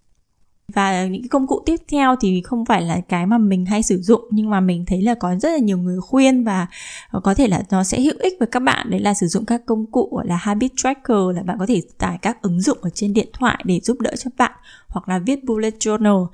và 0.75 1.07
những 1.07 1.23
cái 1.23 1.29
công 1.29 1.47
cụ 1.47 1.63
tiếp 1.67 1.77
theo 1.93 2.17
thì 2.21 2.43
không 2.45 2.65
phải 2.65 2.83
là 2.83 3.01
cái 3.09 3.27
mà 3.27 3.39
mình 3.39 3.67
hay 3.67 3.83
sử 3.83 4.03
dụng, 4.03 4.25
nhưng 4.31 4.51
mà 4.51 4.61
mình 4.61 4.85
thấy 4.87 5.03
là 5.03 5.15
có 5.15 5.35
rất 5.37 5.51
là 5.51 5.59
nhiều 5.59 5.79
người 5.79 6.01
khuyên 6.01 6.45
và 6.45 6.67
ờ, 7.11 7.21
có 7.21 7.35
thể 7.35 7.49
là 7.49 7.63
nó 7.71 7.85
sẽ 7.85 8.01
hữu 8.01 8.15
ích 8.19 8.33
với 8.39 8.49
các 8.49 8.61
bạn 8.61 8.91
đấy 8.91 9.01
là 9.01 9.15
sử 9.15 9.27
dụng 9.27 9.45
các 9.45 9.67
công 9.67 9.87
cụ 9.87 10.21
là, 10.25 10.37
habit 10.37 10.73
tracker 10.77 11.19
là 11.35 11.43
bạn 11.43 11.59
có 11.59 11.67
thể 11.67 11.83
tải 11.99 12.19
các 12.23 12.43
ứng 12.43 12.61
dụng 12.61 12.79
ở 12.83 12.91
trên 12.91 13.13
điện 13.13 13.29
thoại 13.33 13.63
để 13.65 13.81
giúp 13.81 14.01
đỡ 14.01 14.11
cho 14.19 14.31
bạn, 14.39 14.53
hoặc 14.89 15.09
là 15.09 15.19
viết 15.19 15.45
bullet 15.45 15.75
journal 15.79 16.27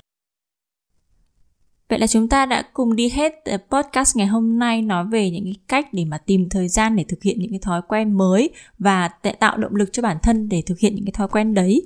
Vậy 1.88 1.98
là 1.98 2.06
chúng 2.06 2.28
ta 2.28 2.46
đã 2.46 2.62
cùng 2.72 2.96
đi 2.96 3.08
hết 3.08 3.34
ờ, 3.44 3.58
podcast 3.70 4.16
ngày 4.16 4.26
hôm 4.26 4.58
nay 4.58 4.82
nói 4.82 5.04
về 5.04 5.30
những 5.30 5.44
cái 5.44 5.56
cách 5.68 5.88
để 5.92 6.04
mà 6.04 6.18
tìm 6.18 6.48
thời 6.48 6.68
gian 6.68 6.96
để 6.96 7.04
thực 7.08 7.22
hiện 7.22 7.40
những 7.40 7.50
cái 7.50 7.58
thói 7.62 7.82
quen 7.88 8.12
mới 8.12 8.50
và 8.78 9.08
tạo 9.40 9.56
động 9.56 9.74
lực 9.74 9.92
cho 9.92 10.02
bản 10.02 10.16
thân 10.22 10.48
để 10.48 10.62
thực 10.66 10.78
hiện 10.78 10.94
những 10.94 11.04
cái 11.04 11.12
thói 11.12 11.28
quen 11.28 11.54
đấy. 11.54 11.82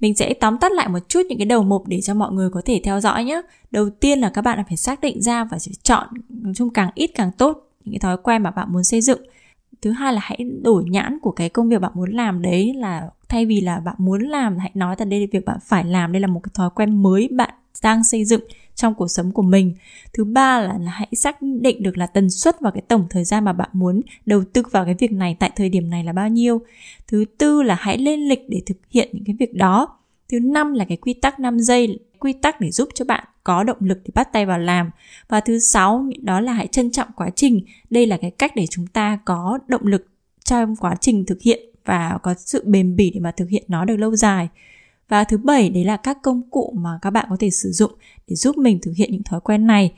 Mình 0.00 0.14
sẽ 0.14 0.34
tóm 0.34 0.58
tắt 0.58 0.72
lại 0.72 0.88
một 0.88 0.98
chút 1.08 1.22
những 1.28 1.38
cái 1.38 1.46
đầu 1.46 1.62
mục 1.62 1.88
để 1.88 2.00
cho 2.00 2.14
mọi 2.14 2.32
người 2.32 2.50
có 2.50 2.62
thể 2.64 2.80
theo 2.84 3.00
dõi 3.00 3.24
nhé. 3.24 3.42
Đầu 3.70 3.90
tiên 3.90 4.18
là 4.18 4.28
các 4.28 4.42
bạn 4.42 4.62
phải 4.68 4.76
xác 4.76 5.00
định 5.00 5.22
ra 5.22 5.44
và 5.44 5.58
chọn 5.82 6.06
nói 6.28 6.54
chung 6.56 6.70
càng 6.70 6.90
ít 6.94 7.10
càng 7.14 7.32
tốt 7.32 7.70
những 7.84 7.92
cái 7.92 8.00
thói 8.00 8.16
quen 8.16 8.42
mà 8.42 8.50
bạn 8.50 8.72
muốn 8.72 8.84
xây 8.84 9.00
dựng. 9.00 9.20
Thứ 9.82 9.90
hai 9.90 10.12
là 10.12 10.20
hãy 10.22 10.38
đổi 10.62 10.84
nhãn 10.86 11.18
của 11.22 11.30
cái 11.30 11.48
công 11.48 11.68
việc 11.68 11.80
bạn 11.80 11.92
muốn 11.94 12.12
làm 12.12 12.42
đấy 12.42 12.74
là 12.74 13.10
thay 13.28 13.46
vì 13.46 13.60
là 13.60 13.80
bạn 13.80 13.94
muốn 13.98 14.22
làm 14.22 14.58
hãy 14.58 14.70
nói 14.74 14.96
là 14.98 15.04
đây 15.04 15.20
là 15.20 15.26
việc 15.32 15.44
bạn 15.44 15.58
phải 15.62 15.84
làm, 15.84 16.12
đây 16.12 16.20
là 16.20 16.26
một 16.26 16.40
cái 16.42 16.50
thói 16.54 16.70
quen 16.74 17.02
mới 17.02 17.28
bạn 17.32 17.54
đang 17.82 18.04
xây 18.04 18.24
dựng 18.24 18.40
trong 18.76 18.94
cuộc 18.94 19.08
sống 19.08 19.32
của 19.32 19.42
mình. 19.42 19.74
Thứ 20.12 20.24
ba 20.24 20.60
là, 20.60 20.78
là 20.80 20.90
hãy 20.90 21.08
xác 21.12 21.42
định 21.42 21.82
được 21.82 21.98
là 21.98 22.06
tần 22.06 22.30
suất 22.30 22.60
và 22.60 22.70
cái 22.70 22.82
tổng 22.88 23.06
thời 23.10 23.24
gian 23.24 23.44
mà 23.44 23.52
bạn 23.52 23.70
muốn 23.72 24.00
đầu 24.26 24.44
tư 24.52 24.62
vào 24.70 24.84
cái 24.84 24.94
việc 24.98 25.12
này 25.12 25.36
tại 25.40 25.50
thời 25.56 25.68
điểm 25.68 25.90
này 25.90 26.04
là 26.04 26.12
bao 26.12 26.28
nhiêu. 26.28 26.60
Thứ 27.08 27.24
tư 27.38 27.62
là 27.62 27.74
hãy 27.74 27.98
lên 27.98 28.20
lịch 28.20 28.48
để 28.48 28.62
thực 28.66 28.76
hiện 28.90 29.08
những 29.12 29.24
cái 29.24 29.36
việc 29.38 29.54
đó. 29.54 29.98
Thứ 30.28 30.38
năm 30.40 30.74
là 30.74 30.84
cái 30.84 30.96
quy 30.96 31.14
tắc 31.14 31.40
5 31.40 31.58
giây 31.58 31.98
quy 32.18 32.32
tắc 32.32 32.60
để 32.60 32.70
giúp 32.70 32.88
cho 32.94 33.04
bạn 33.04 33.24
có 33.44 33.62
động 33.62 33.76
lực 33.80 33.98
để 34.04 34.10
bắt 34.14 34.32
tay 34.32 34.46
vào 34.46 34.58
làm. 34.58 34.90
Và 35.28 35.40
thứ 35.40 35.58
sáu 35.58 36.06
đó 36.22 36.40
là 36.40 36.52
hãy 36.52 36.66
trân 36.66 36.90
trọng 36.90 37.08
quá 37.16 37.30
trình. 37.36 37.60
Đây 37.90 38.06
là 38.06 38.16
cái 38.16 38.30
cách 38.30 38.52
để 38.56 38.66
chúng 38.70 38.86
ta 38.86 39.18
có 39.24 39.58
động 39.68 39.86
lực 39.86 40.06
trong 40.44 40.76
quá 40.76 40.94
trình 41.00 41.24
thực 41.24 41.42
hiện 41.42 41.60
và 41.84 42.18
có 42.22 42.34
sự 42.38 42.62
bền 42.66 42.96
bỉ 42.96 43.10
để 43.10 43.20
mà 43.20 43.30
thực 43.30 43.48
hiện 43.48 43.64
nó 43.68 43.84
được 43.84 43.96
lâu 43.96 44.16
dài 44.16 44.48
và 45.08 45.24
thứ 45.24 45.38
bảy 45.38 45.70
đấy 45.70 45.84
là 45.84 45.96
các 45.96 46.18
công 46.22 46.42
cụ 46.50 46.74
mà 46.76 46.98
các 47.02 47.10
bạn 47.10 47.26
có 47.30 47.36
thể 47.40 47.50
sử 47.50 47.70
dụng 47.70 47.92
để 48.28 48.36
giúp 48.36 48.58
mình 48.58 48.78
thực 48.82 48.92
hiện 48.96 49.12
những 49.12 49.22
thói 49.22 49.40
quen 49.40 49.66
này. 49.66 49.92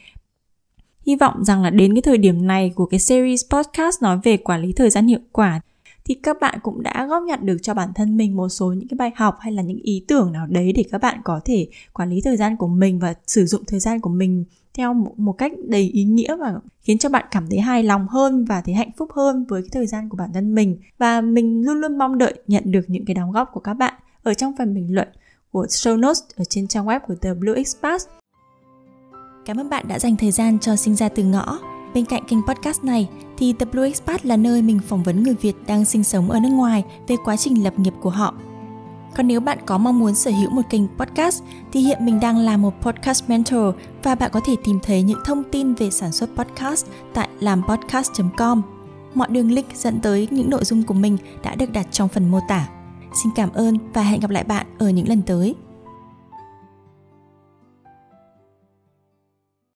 Hy 1.06 1.16
vọng 1.16 1.44
rằng 1.44 1.62
là 1.62 1.70
đến 1.70 1.94
cái 1.94 2.02
thời 2.02 2.18
điểm 2.18 2.46
này 2.46 2.72
của 2.74 2.86
cái 2.86 3.00
series 3.00 3.44
podcast 3.50 4.02
nói 4.02 4.18
về 4.22 4.36
quản 4.36 4.62
lý 4.62 4.72
thời 4.72 4.90
gian 4.90 5.06
hiệu 5.06 5.20
quả 5.32 5.60
thì 6.04 6.14
các 6.14 6.36
bạn 6.40 6.58
cũng 6.62 6.82
đã 6.82 7.06
góp 7.06 7.22
nhặt 7.22 7.42
được 7.42 7.56
cho 7.62 7.74
bản 7.74 7.92
thân 7.94 8.16
mình 8.16 8.36
một 8.36 8.48
số 8.48 8.72
những 8.72 8.88
cái 8.88 8.96
bài 8.96 9.10
học 9.16 9.36
hay 9.40 9.52
là 9.52 9.62
những 9.62 9.78
ý 9.82 10.04
tưởng 10.08 10.32
nào 10.32 10.46
đấy 10.46 10.72
để 10.72 10.84
các 10.90 11.00
bạn 11.00 11.20
có 11.24 11.40
thể 11.44 11.68
quản 11.92 12.10
lý 12.10 12.20
thời 12.20 12.36
gian 12.36 12.56
của 12.56 12.68
mình 12.68 12.98
và 12.98 13.14
sử 13.26 13.46
dụng 13.46 13.64
thời 13.64 13.80
gian 13.80 14.00
của 14.00 14.10
mình 14.10 14.44
theo 14.74 14.94
một, 14.94 15.12
một 15.16 15.32
cách 15.32 15.52
đầy 15.68 15.82
ý 15.82 16.04
nghĩa 16.04 16.36
và 16.36 16.54
khiến 16.80 16.98
cho 16.98 17.08
bạn 17.08 17.24
cảm 17.30 17.46
thấy 17.50 17.58
hài 17.58 17.82
lòng 17.82 18.08
hơn 18.08 18.44
và 18.44 18.60
thấy 18.60 18.74
hạnh 18.74 18.90
phúc 18.96 19.08
hơn 19.12 19.44
với 19.48 19.62
cái 19.62 19.68
thời 19.72 19.86
gian 19.86 20.08
của 20.08 20.16
bản 20.16 20.32
thân 20.34 20.54
mình. 20.54 20.78
Và 20.98 21.20
mình 21.20 21.62
luôn 21.66 21.76
luôn 21.80 21.98
mong 21.98 22.18
đợi 22.18 22.34
nhận 22.46 22.62
được 22.66 22.90
những 22.90 23.04
cái 23.04 23.14
đóng 23.14 23.32
góp 23.32 23.48
của 23.52 23.60
các 23.60 23.74
bạn 23.74 23.94
ở 24.28 24.34
trong 24.34 24.52
phần 24.58 24.74
bình 24.74 24.94
luận 24.94 25.08
của 25.52 25.66
show 25.66 26.00
notes 26.00 26.22
ở 26.36 26.44
trên 26.44 26.68
trang 26.68 26.86
web 26.86 27.00
của 27.00 27.14
The 27.14 27.34
Blue 27.34 27.54
Express. 27.54 28.06
Cảm 29.46 29.56
ơn 29.56 29.68
bạn 29.68 29.88
đã 29.88 29.98
dành 29.98 30.16
thời 30.16 30.30
gian 30.30 30.58
cho 30.58 30.76
sinh 30.76 30.96
ra 30.96 31.08
từ 31.08 31.24
ngõ. 31.24 31.58
Bên 31.94 32.04
cạnh 32.04 32.24
kênh 32.28 32.38
podcast 32.48 32.84
này 32.84 33.08
thì 33.38 33.52
The 33.52 33.66
Blue 33.66 33.86
Expat 33.86 34.26
là 34.26 34.36
nơi 34.36 34.62
mình 34.62 34.80
phỏng 34.88 35.02
vấn 35.02 35.22
người 35.22 35.34
Việt 35.40 35.54
đang 35.66 35.84
sinh 35.84 36.04
sống 36.04 36.30
ở 36.30 36.40
nước 36.40 36.48
ngoài 36.48 36.84
về 37.08 37.16
quá 37.24 37.36
trình 37.36 37.64
lập 37.64 37.78
nghiệp 37.78 37.92
của 38.00 38.10
họ. 38.10 38.34
Còn 39.16 39.26
nếu 39.26 39.40
bạn 39.40 39.58
có 39.66 39.78
mong 39.78 39.98
muốn 39.98 40.14
sở 40.14 40.30
hữu 40.30 40.50
một 40.50 40.62
kênh 40.70 40.82
podcast 40.98 41.42
thì 41.72 41.80
hiện 41.80 42.04
mình 42.04 42.20
đang 42.20 42.38
là 42.38 42.56
một 42.56 42.74
podcast 42.82 43.28
mentor 43.28 43.74
và 44.02 44.14
bạn 44.14 44.30
có 44.34 44.40
thể 44.46 44.56
tìm 44.64 44.78
thấy 44.82 45.02
những 45.02 45.20
thông 45.24 45.44
tin 45.44 45.74
về 45.74 45.90
sản 45.90 46.12
xuất 46.12 46.30
podcast 46.36 46.86
tại 47.14 47.28
làmpodcast.com. 47.40 48.62
Mọi 49.14 49.28
đường 49.30 49.50
link 49.50 49.76
dẫn 49.76 50.00
tới 50.00 50.28
những 50.30 50.50
nội 50.50 50.64
dung 50.64 50.82
của 50.82 50.94
mình 50.94 51.16
đã 51.42 51.54
được 51.54 51.72
đặt 51.72 51.86
trong 51.90 52.08
phần 52.08 52.30
mô 52.30 52.40
tả. 52.48 52.77
Xin 53.12 53.32
cảm 53.36 53.52
ơn 53.52 53.78
và 53.92 54.02
hẹn 54.02 54.20
gặp 54.20 54.30
lại 54.30 54.44
bạn 54.44 54.66
ở 54.78 54.88
những 54.88 55.08
lần 55.08 55.22
tới. 55.22 55.54